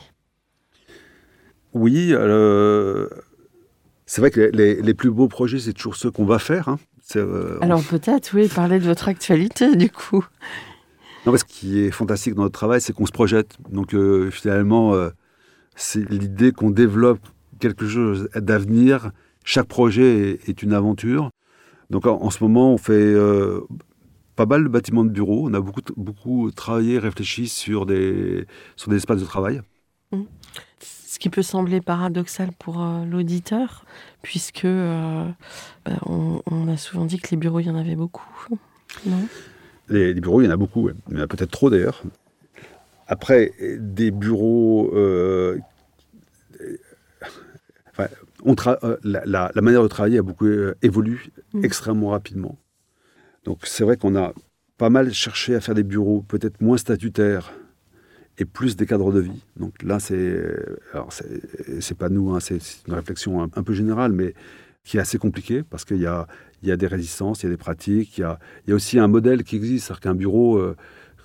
[1.74, 3.08] Oui, euh,
[4.06, 6.68] c'est vrai que les, plus beaux projets, c'est toujours ceux qu'on va faire.
[6.68, 6.78] hein.
[7.16, 10.24] Euh, Alors peut-être, oui, parler de votre actualité du coup.
[11.26, 13.56] Non, mais ce qui est fantastique dans notre travail, c'est qu'on se projette.
[13.70, 13.94] Donc
[14.30, 14.94] finalement,
[15.74, 17.20] c'est l'idée qu'on développe
[17.58, 19.10] quelque chose d'avenir.
[19.48, 21.30] Chaque projet est, une aventure.
[21.88, 23.62] Donc en, en ce moment, on fait euh,
[24.36, 25.48] pas mal de bâtiments de bureaux.
[25.48, 29.62] On a beaucoup, beaucoup travaillé, réfléchi sur des, sur des espaces de travail.
[30.82, 33.86] Ce qui peut sembler paradoxal pour euh, l'auditeur,
[34.20, 35.26] puisque euh,
[35.86, 38.28] bah, on, on a souvent dit que les bureaux, il y en avait beaucoup.
[39.06, 39.26] Non?
[39.88, 40.82] Les, les bureaux, il y en a beaucoup.
[40.82, 40.92] ouais.
[41.08, 42.02] Il y en a peut-être trop d'ailleurs.
[43.06, 44.92] Après, des bureaux.
[47.92, 48.08] enfin,
[48.50, 51.18] on euh, la, la- la manière de travailler a beaucoup euh, évolué
[51.54, 51.64] Mhm.
[51.64, 52.58] extrêmement rapidement.
[53.44, 54.32] Donc, c'est vrai qu'on a
[54.76, 57.52] pas mal cherché à faire des bureaux peut-être moins statutaires
[58.38, 59.42] et plus des cadres de vie.
[59.56, 60.40] Donc là, c'est.
[60.92, 64.34] Alors, c'est c'est pas nous, hein, c'est c'est une réflexion un, un peu générale, mais
[64.84, 66.26] qui est assez compliquée parce qu'il y a,
[66.62, 68.72] il y a des résistances, il y a des pratiques, il y a, il y
[68.72, 69.86] a aussi un modèle qui existe.
[69.86, 70.76] C'est-à-dire qu'un bureau, euh,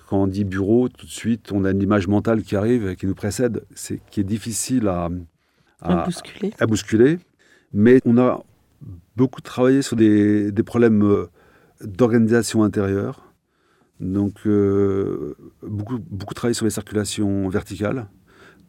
[0.08, 2.96] quand on dit bureau, tout de suite, on a une image mentale qui arrive et
[2.96, 5.08] qui nous précède, c'est qui est difficile à,
[5.84, 6.52] À bousculer.
[6.58, 7.18] à bousculer.
[7.72, 8.42] Mais on a
[9.16, 11.26] beaucoup travaillé sur des, des problèmes euh,
[11.82, 13.32] d'organisation intérieure.
[14.00, 18.06] Donc, euh, beaucoup, beaucoup travaillé sur les circulations verticales.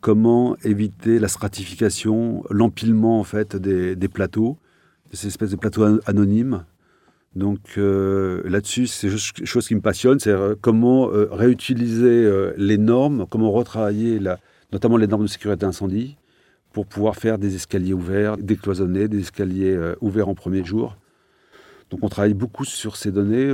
[0.02, 4.58] Comment éviter la stratification, l'empilement en fait des, des plateaux,
[5.12, 6.64] de ces espèces de plateaux an- anonymes.
[7.36, 13.26] Donc euh, là-dessus, c'est quelque chose qui me passionne, c'est comment euh, réutiliser les normes,
[13.30, 14.40] comment retravailler la,
[14.72, 16.18] notamment les normes de sécurité incendie
[16.76, 20.98] pour pouvoir faire des escaliers ouverts, décloisonnés, des escaliers ouverts en premier jour.
[21.90, 23.50] Donc on travaille beaucoup sur ces données.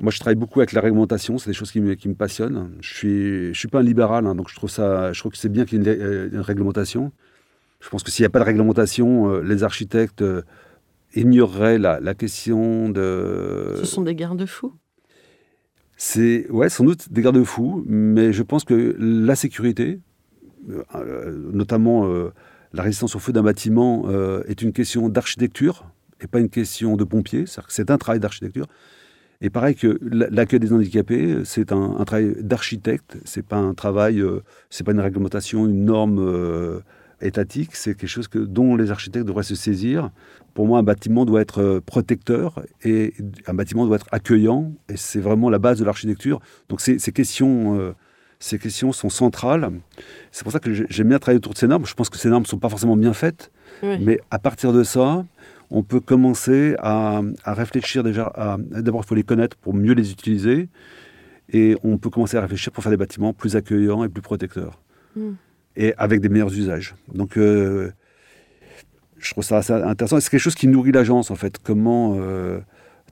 [0.00, 2.70] moi, je travaille beaucoup avec la réglementation, c'est des choses qui me, qui me passionnent.
[2.80, 5.38] Je suis, je suis pas un libéral, hein, donc je trouve ça, je trouve que
[5.38, 7.10] c'est bien qu'il y ait une, une, réglementation.
[7.80, 10.22] Je pense que s'il n'y a pas de réglementation, les architectes
[11.16, 13.74] ignorerait la, la, question de...
[13.78, 14.74] Ce sont des garde-fous?
[15.96, 20.07] C'est, ouais, sans doute des garde-fous, mais je pense que la sécurité, euh,
[21.52, 22.32] notamment euh,
[22.72, 25.86] la résistance au feu d'un bâtiment, euh, est une question d'architecture
[26.20, 27.44] et pas une question de pompier.
[27.68, 28.66] C'est un travail d'architecture.
[29.40, 33.18] Et pareil que l'accueil des handicapés, c'est un, travail d'architecte.
[33.24, 34.20] C'est pas un travail,
[34.68, 36.82] c'est pas une réglementation, une norme
[37.20, 37.76] étatique.
[37.76, 40.10] C'est quelque chose que, dont les architectes devraient se saisir
[40.58, 43.14] pour moi, un bâtiment doit être euh, protecteur et
[43.46, 44.72] un bâtiment doit être accueillant.
[44.88, 46.40] Et c'est vraiment la base de l'architecture.
[46.68, 47.92] Donc ces, questions, euh,
[48.38, 49.70] ces questions sont centrales.
[50.30, 51.86] C'est pour ça que j'aime bien travailler autour de ces normes.
[51.86, 53.50] Je pense que ces normes ne sont pas forcément bien faites.
[53.82, 55.24] Mais à partir de ça,
[55.70, 58.32] on peut commencer à, réfléchir déjà.
[58.70, 60.68] D'abord, il faut les connaître pour mieux les utiliser.
[61.50, 64.80] Et on peut commencer à réfléchir pour faire des bâtiments plus accueillants et plus protecteurs.
[65.16, 65.32] Hmm.
[65.76, 66.94] Et avec des meilleurs usages.
[67.12, 67.90] Donc, euh,
[69.18, 70.20] je trouve ça assez intéressant.
[70.20, 71.58] C'est quelque chose qui nourrit l'agence, en fait.
[71.58, 72.60] Comment euh,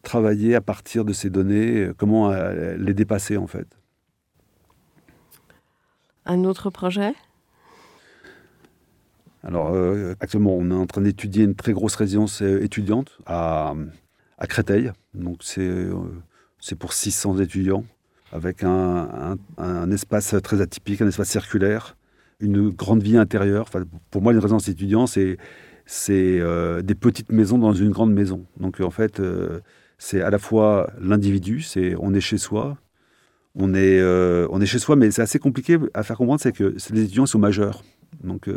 [0.03, 3.67] travailler à partir de ces données, euh, comment euh, les dépasser, en fait.
[6.27, 7.15] Un autre projet?
[9.43, 9.77] Alors,
[10.21, 13.75] actuellement, on est en train d'étudier une très grosse résidence étudiante à,
[14.49, 14.91] Créteil.
[15.15, 15.87] Donc, c'est
[16.59, 17.85] c'est pour 600 étudiants,
[18.33, 21.97] avec un, un, espace très atypique, un espace circulaire,
[22.41, 23.67] une grande vie intérieure.
[23.69, 25.17] Enfin, pour moi, une résidence étudiante,
[25.87, 28.45] c'est euh, des petites maisons dans une grande maison.
[28.59, 29.61] Donc en fait, euh,
[29.99, 32.77] c'est à la fois l'individu, c'est on est chez soi,
[33.57, 36.53] on est, euh, on est chez soi, mais c'est assez compliqué à faire comprendre, c'est
[36.53, 37.83] que les étudiants sont majeurs.
[38.23, 38.49] Donc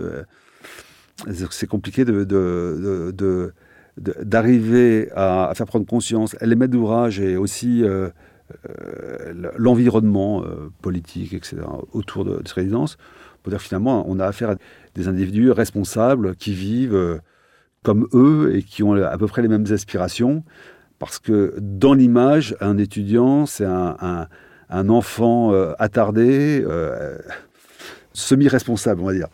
[1.52, 3.54] c'est compliqué de,
[3.98, 7.84] d'arriver à, faire prendre conscience, les maîtres d'ouvrage et aussi
[9.58, 10.44] l'environnement
[10.82, 11.58] politique, etc.,
[11.94, 12.98] autour de, ces résidences,
[13.44, 14.56] pour dire finalement, on a affaire à
[14.96, 17.20] des individus responsables qui vivent euh,
[17.84, 20.44] comme eux et qui ont à peu près les mêmes aspirations.
[20.98, 24.28] Parce que dans l'image, un étudiant, c'est un,
[24.70, 27.18] enfant euh, attardé, euh,
[28.14, 29.28] semi-responsable, on va dire.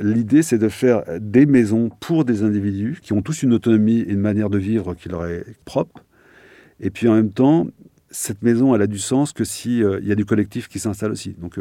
[0.00, 4.10] L'idée, c'est de faire des maisons pour des individus qui ont tous une autonomie et
[4.10, 6.04] une manière de vivre qui leur est propre.
[6.80, 7.66] Et puis en même temps,
[8.10, 11.12] cette maison, elle a du sens que s'il il y a du collectif qui s'installe
[11.12, 11.36] aussi.
[11.38, 11.58] Donc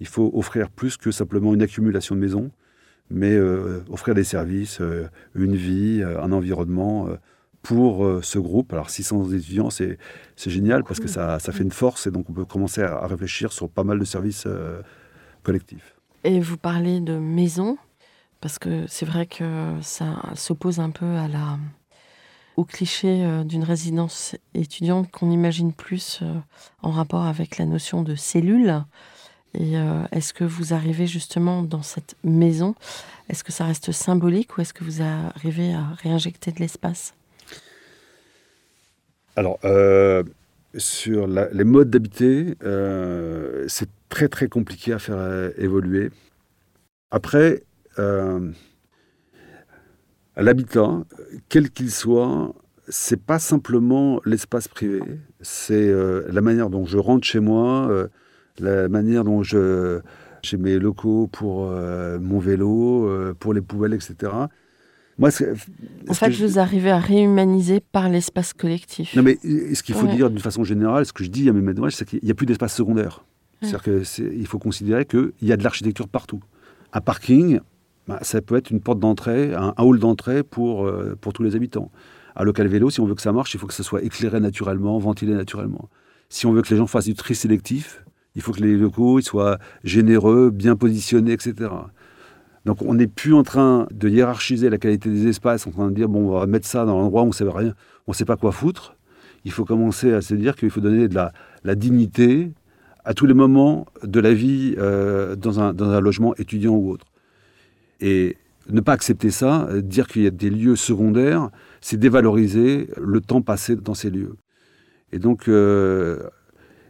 [0.00, 2.50] il faut offrir plus que simplement une accumulation de maisons
[3.10, 7.08] mais euh, offrir des services, euh, une vie, euh, un environnement
[7.64, 8.72] pour ce groupe.
[8.72, 9.98] Alors 600 étudiants, c'est
[10.46, 13.52] génial parce que ça, ça, fait une force et donc on peut commencer à, réfléchir
[13.52, 14.46] sur pas mal de services
[15.42, 15.96] collectifs.
[16.22, 17.76] Et vous parlez de maison,
[18.40, 21.58] parce que c'est vrai que ça s'oppose un peu à la,
[22.56, 26.22] au cliché d'une résidence étudiante qu'on imagine plus
[26.82, 28.84] en rapport avec la notion de cellule.
[29.54, 32.74] Et euh, est-ce que vous arrivez justement dans cette maison?
[33.28, 37.14] Est-ce que ça reste symbolique ou est-ce que vous arrivez à réinjecter de l'espace?
[39.36, 40.22] Alors, euh,
[40.76, 46.10] sur les modes d'habiter, euh, c'est très très compliqué à faire évoluer.
[47.10, 47.62] Après,
[50.36, 51.04] l'habitat,
[51.48, 52.54] quel qu'il soit,
[52.88, 55.00] c'est pas simplement l'espace privé,
[55.40, 55.92] c'est
[56.28, 58.08] la manière dont je rentre chez moi
[58.58, 60.00] la manière dont je
[60.42, 64.30] j'ai mes locaux pour euh, mon vélo, euh, pour les poubelles, etc.
[65.18, 65.30] Moi,
[66.08, 66.44] en fait, je...
[66.44, 69.14] vous arrivez à réhumaniser par l'espace collectif.
[69.14, 71.60] Non, mais ce qu'il faut dire d'une façon générale, ce que je dis à mes
[71.60, 73.24] maîtres c'est qu'il n'y a plus d'espace secondaire.
[73.60, 76.40] C'est-à-dire qu'il faut considérer qu'il y a de l'architecture partout.
[76.92, 77.60] Un parking,
[78.06, 81.56] bah, ça peut être une porte d'entrée, un, hall d'entrée pour, euh, pour tous les
[81.56, 81.90] habitants.
[82.36, 84.40] Un local vélo, si on veut que ça marche, il faut que ça soit éclairé
[84.40, 85.88] naturellement, ventilé naturellement.
[86.28, 89.20] Si on veut que les gens fassent du tri sélectif, il faut que les locaux
[89.20, 91.70] soient généreux, bien positionnés, etc.
[92.64, 95.94] Donc on n'est plus en train de hiérarchiser la qualité des espaces, en train de
[95.94, 97.74] dire bon on va mettre ça dans l'endroit où on ne sait rien,
[98.06, 98.96] on sait pas quoi foutre.
[99.44, 102.50] Il faut commencer à se dire qu'il faut donner de la, dignité
[103.04, 107.04] à tous les moments de la vie euh, dans, un, logement étudiant ou autre.
[108.00, 108.38] Et
[108.70, 111.50] ne pas accepter ça, dire qu'il y a des lieux secondaires,
[111.82, 114.36] c'est dévaloriser le temps passé dans ces lieux.
[115.12, 116.18] Et donc, euh,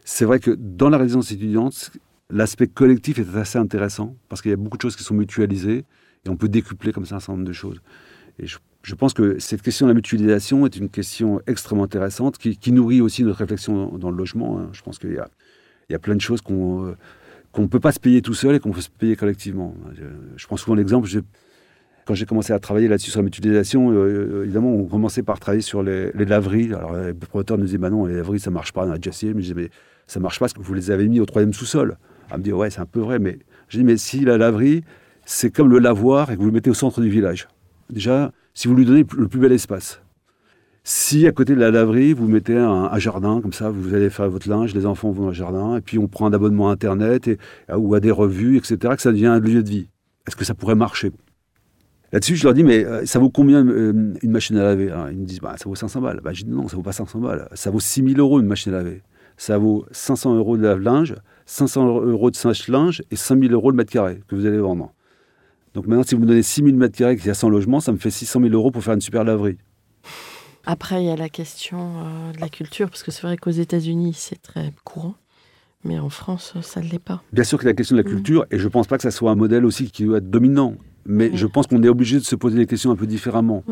[0.04, 1.90] c'est vrai que dans la résidence étudiante,
[2.30, 5.84] l'aspect collectif est assez intéressant parce qu'il y a beaucoup de choses qui sont mutualisées
[6.24, 7.80] et on peut décupler comme ça un certain nombre de choses.
[8.38, 8.46] Et
[8.84, 13.00] je pense que cette question de la mutualisation est une question extrêmement intéressante qui, nourrit
[13.00, 14.58] aussi notre réflexion dans, le logement.
[14.58, 14.68] Hein.
[14.72, 16.96] Je pense qu'il y y a plein de choses qu'on euh,
[17.58, 19.74] ne peut pas se payer tout seul et qu'on peut se payer collectivement.
[20.36, 21.08] Je, prends souvent l'exemple,
[22.04, 25.40] quand j'ai commencé à travailler là-dessus sur la mutualisation, euh, euh, évidemment, on commençait par
[25.40, 26.74] travailler sur les, laveries.
[26.74, 29.10] Alors les promoteurs nous disaient, bah non, les laveries, ça marche pas, on a déjà
[29.10, 29.32] essayé.
[29.32, 29.70] Mais je disais, mais
[30.06, 31.96] ça marche pas parce que vous les avez mis au troisième sous-sol.
[32.34, 34.82] À me dire, ouais, c'est un peu vrai, mais je dis, mais si la laverie,
[35.24, 37.46] c'est comme le lavoir et que vous le mettez au centre du village.
[37.90, 40.00] Déjà, si vous lui donnez le plus bel espace.
[40.82, 44.28] Si à côté de la laverie, vous mettez un, jardin, comme ça, vous allez faire
[44.28, 47.28] votre linge, les enfants vont dans le jardin, et puis on prend un abonnement Internet
[47.28, 47.38] et,
[47.74, 49.88] ou à des revues, etc., que ça devient un lieu de vie.
[50.26, 51.12] Est-ce que ça pourrait marcher?
[52.12, 54.92] Là-dessus, je leur dis, mais euh, ça vaut combien euh, une machine à laver?
[55.10, 56.20] Ils me disent, bah, ça vaut 500 balles.
[56.22, 57.48] Bah, je dis, non, ça vaut pas 500 balles.
[57.54, 59.02] Ça vaut 6000 euros une machine à laver.
[59.36, 61.14] Ça vaut 500 euros de lave-linge,
[61.46, 64.92] 500 euros de sèche-linge et 5000 euros le mètre carré que vous allez vendre.
[65.74, 67.98] Donc maintenant, si vous me donnez 6000 mètres carrés qui a 100 logements, ça me
[67.98, 69.58] fait 600 000 euros pour faire une super laverie.
[70.66, 73.50] Après, il y a la question euh, de la culture, parce que c'est vrai qu'aux
[73.50, 75.14] États-Unis, c'est très courant.
[75.84, 77.22] Mais en France, ça ne l'est pas.
[77.32, 78.12] Bien sûr qu'il y a la question de la mm.
[78.12, 80.30] culture, et je ne pense pas que ça soit un modèle aussi qui doit être
[80.30, 80.76] dominant.
[81.04, 83.62] Mais je pense qu'on est obligé de se poser des questions un peu différemment.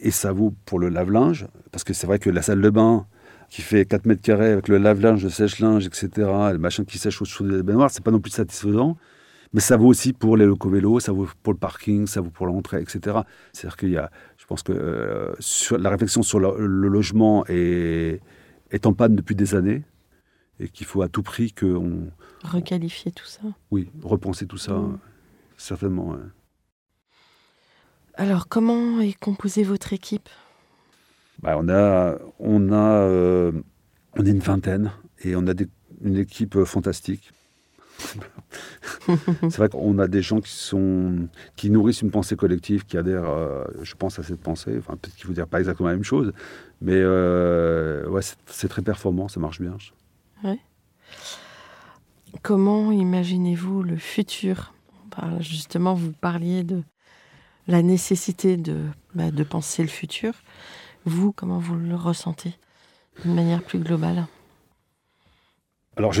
[0.00, 3.06] Et ça vaut pour le lave-linge, parce que c'est vrai que la salle de bain,
[3.52, 7.20] qui fait 4 mètres carrés avec le lave-linge, le sèche-linge, etc., le machin qui sèche
[7.20, 8.96] au-dessous des baignoires, c'est pas non plus satisfaisant.
[9.52, 12.30] Mais ça vaut aussi pour les locaux vélos, ça vaut pour le parking, ça vaut
[12.30, 13.18] pour l'entrée, etc.
[13.52, 18.22] C'est-à-dire qu'il y a, je pense que euh, sur, la réflexion sur le, logement est,
[18.70, 19.82] est, en panne depuis des années
[20.58, 22.08] et qu'il faut à tout prix qu'on...
[22.44, 23.42] Requalifier tout ça.
[23.70, 24.98] Oui, repenser tout ça, mmh.
[25.58, 26.16] certainement.
[28.14, 30.30] Alors, comment est composée votre équipe?
[31.42, 33.52] Bah, On a, on a, euh,
[34.16, 34.92] on est une vingtaine
[35.24, 35.52] et on a
[36.02, 37.32] une équipe fantastique.
[39.06, 43.28] c'est vrai qu'on a des gens qui, sont, qui nourrissent une pensée collective, qui adhèrent,
[43.28, 44.76] euh, je pense, à cette pensée.
[44.78, 46.32] Enfin, peut-être qu'ils ne vous dire pas exactement la même chose,
[46.80, 49.76] mais euh, ouais, c'est très performant, ça marche bien.
[52.42, 54.72] Comment imaginez-vous le futur?
[55.40, 56.82] Justement, vous parliez de
[57.68, 58.78] la nécessité de,
[59.14, 60.32] bah, de penser le futur.
[61.04, 62.54] Vous, comment vous le ressentez
[63.22, 64.26] d'une manière plus globale
[65.96, 66.14] alors,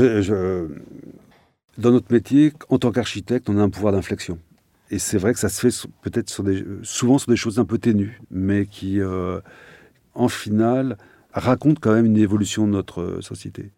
[1.78, 4.38] dans notre métier, en tant qu'architecte, on a un pouvoir d'inflexion.
[4.90, 6.28] Et c'est vrai que ça se fait peut-être
[6.82, 9.40] souvent sur des choses un peu ténues, mais qui, euh,
[10.14, 10.98] en final,
[11.32, 13.70] racontent quand même une évolution de notre euh, société.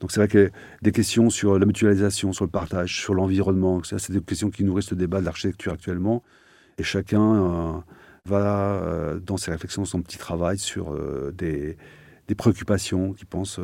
[0.00, 4.12] Donc c'est vrai que des questions sur la mutualisation, sur le partage, sur l'environnement, c'est
[4.12, 6.22] des questions qui nourrissent le débat de l'architecture actuellement.
[6.78, 7.72] Et chacun euh,
[8.26, 10.96] va, dans ses réflexions, son petit travail sur
[11.32, 11.76] des,
[12.28, 13.60] des, préoccupations qu'il pense.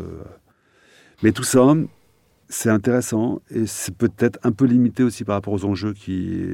[1.22, 1.74] mais tout ça,
[2.48, 6.44] c'est intéressant et c'est peut-être un peu limité aussi par rapport aux enjeux qui,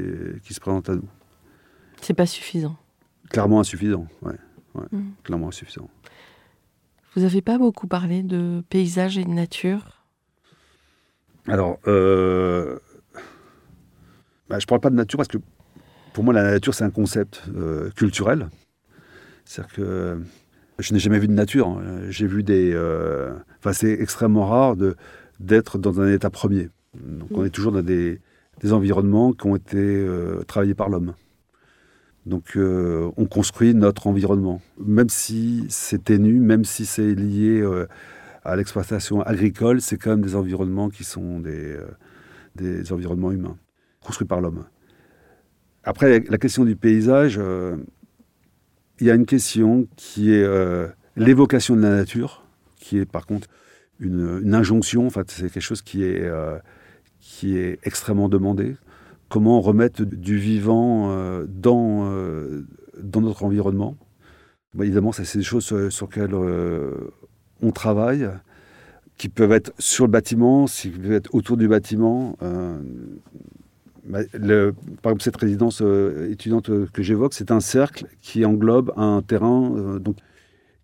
[0.44, 1.08] qui se présentent à nous.
[2.00, 2.76] C'est pas suffisant.
[3.30, 4.36] Clairement insuffisant, ouais.
[4.92, 5.10] Mm.
[5.24, 5.88] Clairement insuffisant.
[7.14, 10.04] Vous n'avez pas beaucoup parlé de paysage et de nature?
[11.46, 12.78] Alors, euh,
[14.48, 15.38] bah, je ne parle pas de nature parce que
[16.18, 18.48] pour moi, la nature, c'est un concept euh, culturel.
[19.44, 20.18] C'est-à-dire que
[20.81, 21.68] je n'ai jamais vu de nature.
[21.68, 22.11] Hein.
[22.11, 22.72] J'ai vu des.
[22.74, 24.96] Euh, enfin, c'est extrêmement rare de
[25.38, 26.70] d'être dans un état premier.
[27.00, 28.20] Donc on est toujours dans des,
[28.68, 31.14] environnements qui ont été euh, travaillés par l'homme.
[32.26, 37.87] Donc euh, on construit notre environnement, même si c'est ténu, même si c'est lié euh,
[38.44, 41.76] à l'exploitation agricole, c'est quand même des environnements qui sont des,
[42.57, 43.57] des environnements humains,
[44.00, 44.64] construits par l'homme.
[45.88, 47.40] Après, la question du paysage,
[49.01, 50.46] il y a une question qui est
[51.16, 52.44] l'évocation de la nature,
[52.77, 53.48] qui est par contre
[54.01, 55.07] une, injonction.
[55.07, 56.59] En fait, c'est quelque chose qui est, euh,
[57.20, 58.77] qui est extrêmement demandé.
[59.29, 62.66] Comment remettre du vivant euh, dans, euh,
[63.03, 63.96] dans notre environnement?
[64.74, 66.35] Bah, Évidemment, ça, c'est des choses sur, lesquelles
[67.62, 68.29] on travaille,
[69.16, 72.37] qui peuvent être sur le bâtiment, qui peuvent être autour du bâtiment.
[74.10, 75.82] Par exemple, cette résidence
[76.30, 79.98] étudiante que j'évoque, c'est un cercle qui englobe un terrain.
[80.00, 80.16] donc,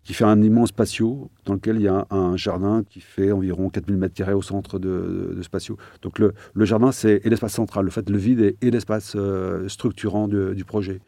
[0.05, 3.71] qui fait un immense patio dans lequel il y a un jardin qui fait environ
[3.71, 5.77] 4000 m2 au centre de, de, ce patio.
[6.03, 10.63] Donc le, jardin, c'est l'espace central, le fait le vide est, l'espace euh, structurant du
[10.63, 11.01] projet.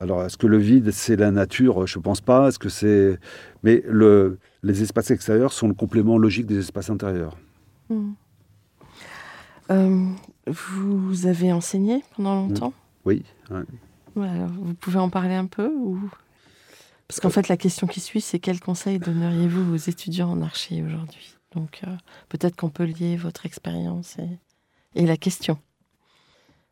[0.00, 1.86] Alors, est-ce que le vide, c'est la nature?
[1.86, 2.48] Je ne pense pas.
[2.48, 3.20] Est-ce que c'est...
[3.62, 7.36] Mais le, les espaces extérieurs sont le complément logique des espaces intérieurs.
[7.88, 8.12] Hmm.
[9.70, 10.06] Euh,
[10.46, 12.72] vous avez enseigné pendant longtemps?
[13.04, 13.24] Oui.
[14.14, 15.98] vous pouvez en parler un peu ou...
[17.08, 20.82] Parce qu'en fait, la question qui suit, c'est quel conseil donneriez-vous aux étudiants en archi
[20.82, 21.36] aujourd'hui?
[21.54, 21.94] Donc, euh,
[22.30, 24.16] peut-être qu'on peut lier votre expérience
[24.94, 25.58] et, la question.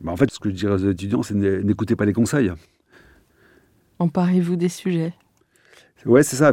[0.01, 2.51] Bah, en fait, ce que je dirais aux étudiants, c'est n'écoutez pas les conseils.
[3.99, 5.13] Emparez-vous des sujets.
[6.07, 6.51] Ouais, c'est ça.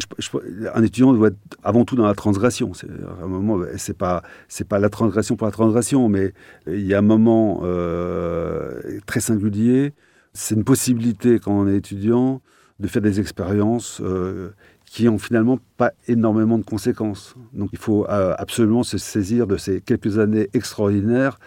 [0.74, 2.74] Un étudiant doit être avant tout dans la transgression.
[2.74, 2.88] C'est
[3.22, 6.34] un moment, c'est pas, c'est pas la transgression pour la transgression, mais
[6.68, 9.94] il y a un moment euh, très singulier.
[10.34, 12.42] C'est une possibilité quand on est étudiant
[12.80, 14.52] de faire des expériences euh,
[14.86, 17.36] qui ont finalement pas énormément de conséquences.
[17.54, 21.40] Donc il faut euh, absolument se saisir de ces quelques années extraordinaires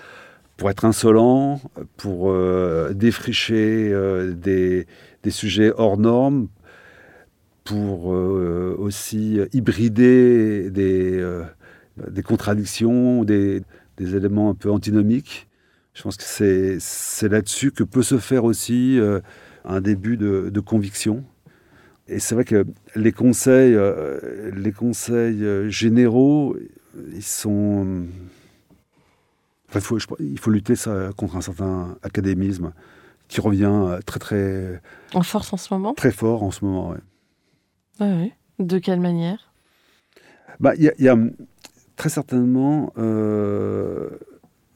[0.56, 1.60] pour être insolent,
[1.96, 2.34] pour
[2.92, 3.94] défricher
[4.36, 4.86] des,
[5.22, 6.48] des sujets hors normes,
[7.64, 11.44] pour euh, aussi hybrider des, euh,
[12.10, 13.62] des contradictions, des,
[13.96, 15.48] des éléments un peu antinomiques.
[15.94, 19.20] Je pense que c'est là-dessus que peut se faire aussi euh,
[19.64, 21.24] un début de, de conviction.
[22.08, 22.64] Et c'est vrai que
[22.96, 23.76] les conseils,
[24.56, 26.56] les conseils généraux,
[27.14, 28.04] ils sont.
[29.68, 32.72] Enfin, il, faut, je- il faut lutter ça, contre un certain académisme
[33.28, 34.80] qui revient très très
[35.14, 35.94] En force en ce moment?
[35.94, 36.90] très fort en ce moment.
[36.90, 36.98] ouais.
[38.58, 39.52] De quelle manière?
[40.58, 41.16] Bah, Il y, a- il y a
[41.96, 44.10] très certainement euh,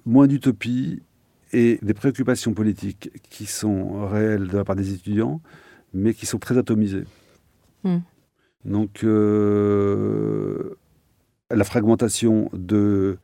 [0.07, 1.03] moins d'utopie
[1.53, 5.41] et des préoccupations politiques qui sont réelles de la part des étudiants,
[5.93, 7.05] mais qui sont très atomisées.
[7.85, 7.99] Hmm.
[8.65, 10.75] Donc, euh,
[11.51, 13.19] la fragmentation de,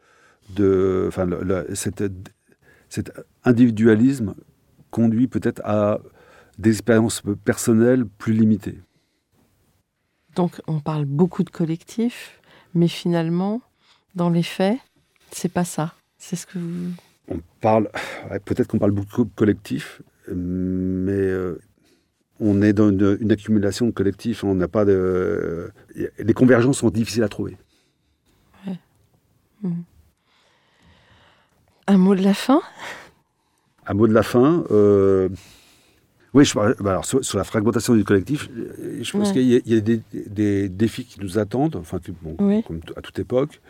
[0.54, 2.04] de enfin, le- le- cette-
[2.88, 3.12] cet
[3.44, 4.34] individualisme
[4.90, 5.98] conduit peut-être à
[6.58, 8.78] des expériences personnelles plus limitées.
[10.40, 12.40] Donc, on parle beaucoup de collectif,
[12.72, 13.60] mais finalement,
[14.14, 14.78] dans les faits,
[15.30, 15.92] c'est pas ça.
[16.16, 16.92] C'est ce que vous.
[17.28, 17.90] On parle,
[18.30, 21.60] ouais, peut-être qu'on parle beaucoup de collectif, mais euh,
[22.40, 24.42] on est dans une, une accumulation de collectifs.
[24.42, 25.70] On n'a pas de.
[25.94, 27.58] les convergences sont difficiles à trouver.
[31.86, 32.62] Un mot de la fin?
[33.86, 34.64] Un mot de la fin.
[34.70, 35.28] euh,
[36.34, 39.34] oui, je, bah alors, sur, sur la fragmentation du collectif, euh, je pense Ouais.
[39.34, 42.36] qu'il y a, il y a des, des défis qui nous attendent, enfin, qui- bon,
[42.40, 42.62] Oui.
[42.62, 43.60] comme à toute époque.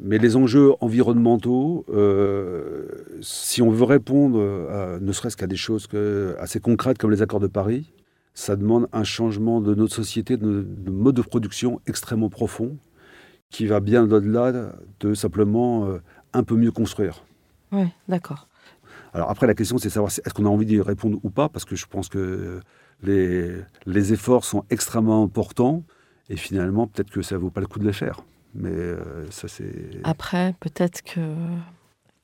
[0.00, 2.86] Mais les enjeux environnementaux, euh,
[3.20, 4.40] si on veut répondre,
[4.70, 7.92] à- ne serait-ce qu'à des choses que- assez concrètes comme les accords de Paris,
[8.34, 12.76] ça demande un changement de notre société, de, de mode de production extrêmement profond,
[13.50, 15.98] qui va bien au-delà de simplement euh,
[16.32, 17.24] un peu mieux construire.
[17.72, 18.46] Oui, d'accord.
[19.12, 21.48] Alors après, la question, c'est de savoir est-ce qu'on a envie d'y répondre ou pas,
[21.48, 22.60] parce que je pense que
[23.02, 23.56] les,
[23.86, 25.82] les efforts sont extrêmement importants,
[26.28, 28.22] et finalement, peut-être que ça vaut pas le coup de les faire.
[28.54, 29.72] Mais euh, ça, c'est...
[30.04, 31.20] Après, peut-être que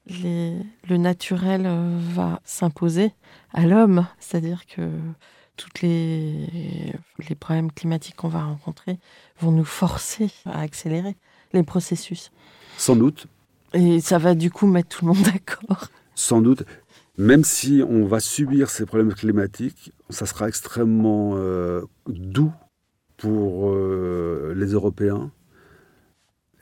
[0.07, 0.57] les-
[0.89, 3.12] le naturel euh, va s'imposer
[3.53, 4.89] à l'homme, c'est-à-dire que
[5.57, 6.93] tous les,
[7.28, 8.99] les problèmes climatiques qu'on va rencontrer
[9.41, 11.16] vont nous forcer à accélérer
[11.53, 12.30] les processus.
[12.76, 13.26] Sans doute,
[13.72, 15.89] Et ça va du coup mettre tout le monde d'accord.
[16.17, 16.64] Sans doute,
[17.19, 22.53] même si on va subir ces problèmes climatiques, ça sera extrêmement euh, doux
[23.17, 25.31] pour euh, les Européens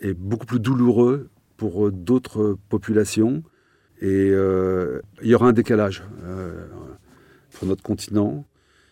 [0.00, 3.42] et beaucoup plus douloureux pour euh, d'autres populations.
[4.00, 6.02] Et il y aura un décalage
[7.52, 8.44] pour notre continent,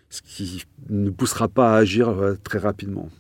[0.09, 3.11] ce qui ne poussera pas à agir très rapidement.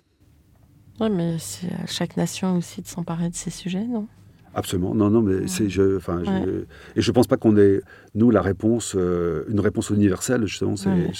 [1.00, 4.06] Oui, mais c'est à chaque nation aussi de s'emparer de ces sujets, non?
[4.54, 6.64] Absolument, non, non, mais c'est, je, Ouais.
[6.96, 7.80] et je pense pas qu'on ait
[8.14, 10.76] nous la réponse, euh, une réponse universelle justement.
[10.76, 11.10] C'est, Ouais.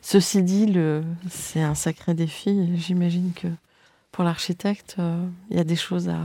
[0.00, 1.02] Ceci dit, le...
[1.28, 2.70] c'est un sacré défi.
[2.76, 3.48] J'imagine que
[4.12, 6.18] pour l'architecte, euh, il y a des choses à...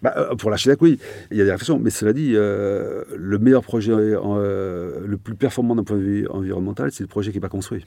[0.00, 0.98] Bah, euh, pour l'architecte, oui,
[1.30, 5.84] il y a des réflexions, mais cela dit, le meilleur projet, le plus performant d'un
[5.84, 7.84] point de vue environnemental, c'est le projet qui n'est pas construit.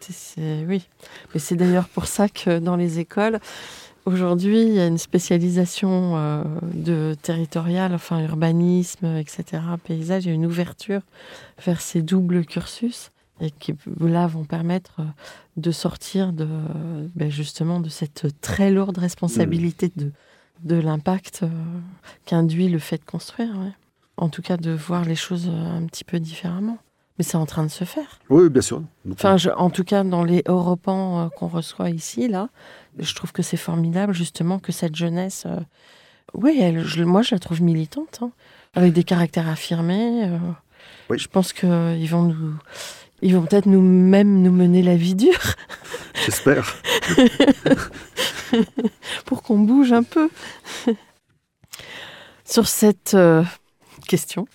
[0.00, 0.88] C'est- c'est- Oui,
[1.34, 3.38] mais c'est d'ailleurs pour ça que dans les écoles,
[4.06, 6.44] aujourd'hui, il y a une spécialisation euh,
[6.74, 11.00] de territorial, enfin urbanisme, etc., paysage, il y a une ouverture
[11.64, 15.04] vers ces doubles cursus et qui là vont permettre euh,
[15.56, 16.46] de sortir de
[17.14, 20.12] ben, justement de cette très lourde responsabilité de,
[20.64, 21.48] de l'impact euh,
[22.26, 23.50] qu'induit le fait de construire.
[23.58, 23.72] ouais.
[24.16, 26.76] En tout cas, de voir les choses un petit peu différemment.
[27.18, 28.18] Mais c'est en train de se faire.
[28.30, 28.82] Oui, bien sûr.
[29.12, 32.48] Enfin, je- en tout cas, dans les Europans qu'on reçoit ici, là,
[32.98, 35.44] je trouve que c'est formidable, justement, que cette jeunesse.
[35.46, 35.60] euh,
[36.34, 38.30] oui, elle, je- moi, je la trouve militante, hein,
[38.74, 40.24] avec des caractères affirmés.
[40.28, 40.38] euh,
[41.08, 41.18] Oui.
[41.18, 42.54] Je pense qu'ils vont nous.
[43.22, 45.54] Ils vont peut-être nous même nous mener la vie dure
[46.24, 46.74] J'espère.
[49.26, 50.30] pour qu'on bouge un peu.
[52.44, 53.44] Sur cette euh,
[54.08, 54.46] question,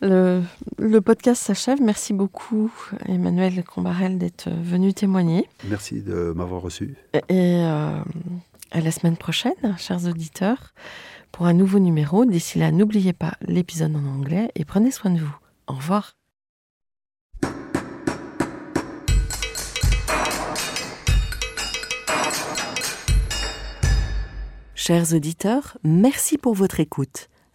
[0.00, 1.80] le, podcast s'achève.
[1.82, 2.72] Merci beaucoup,
[3.06, 5.48] Emmanuel Combarel, d'être venu témoigner.
[5.68, 6.96] Merci de m'avoir reçu.
[7.14, 8.00] Et, euh,
[8.70, 10.74] à la semaine prochaine, chers auditeurs,
[11.32, 12.24] pour un nouveau numéro.
[12.24, 15.36] D'ici là, n'oubliez pas l'épisode en anglais et prenez soin de vous.
[15.66, 16.14] Au revoir.
[24.74, 27.28] Chers auditeurs, merci pour votre écoute.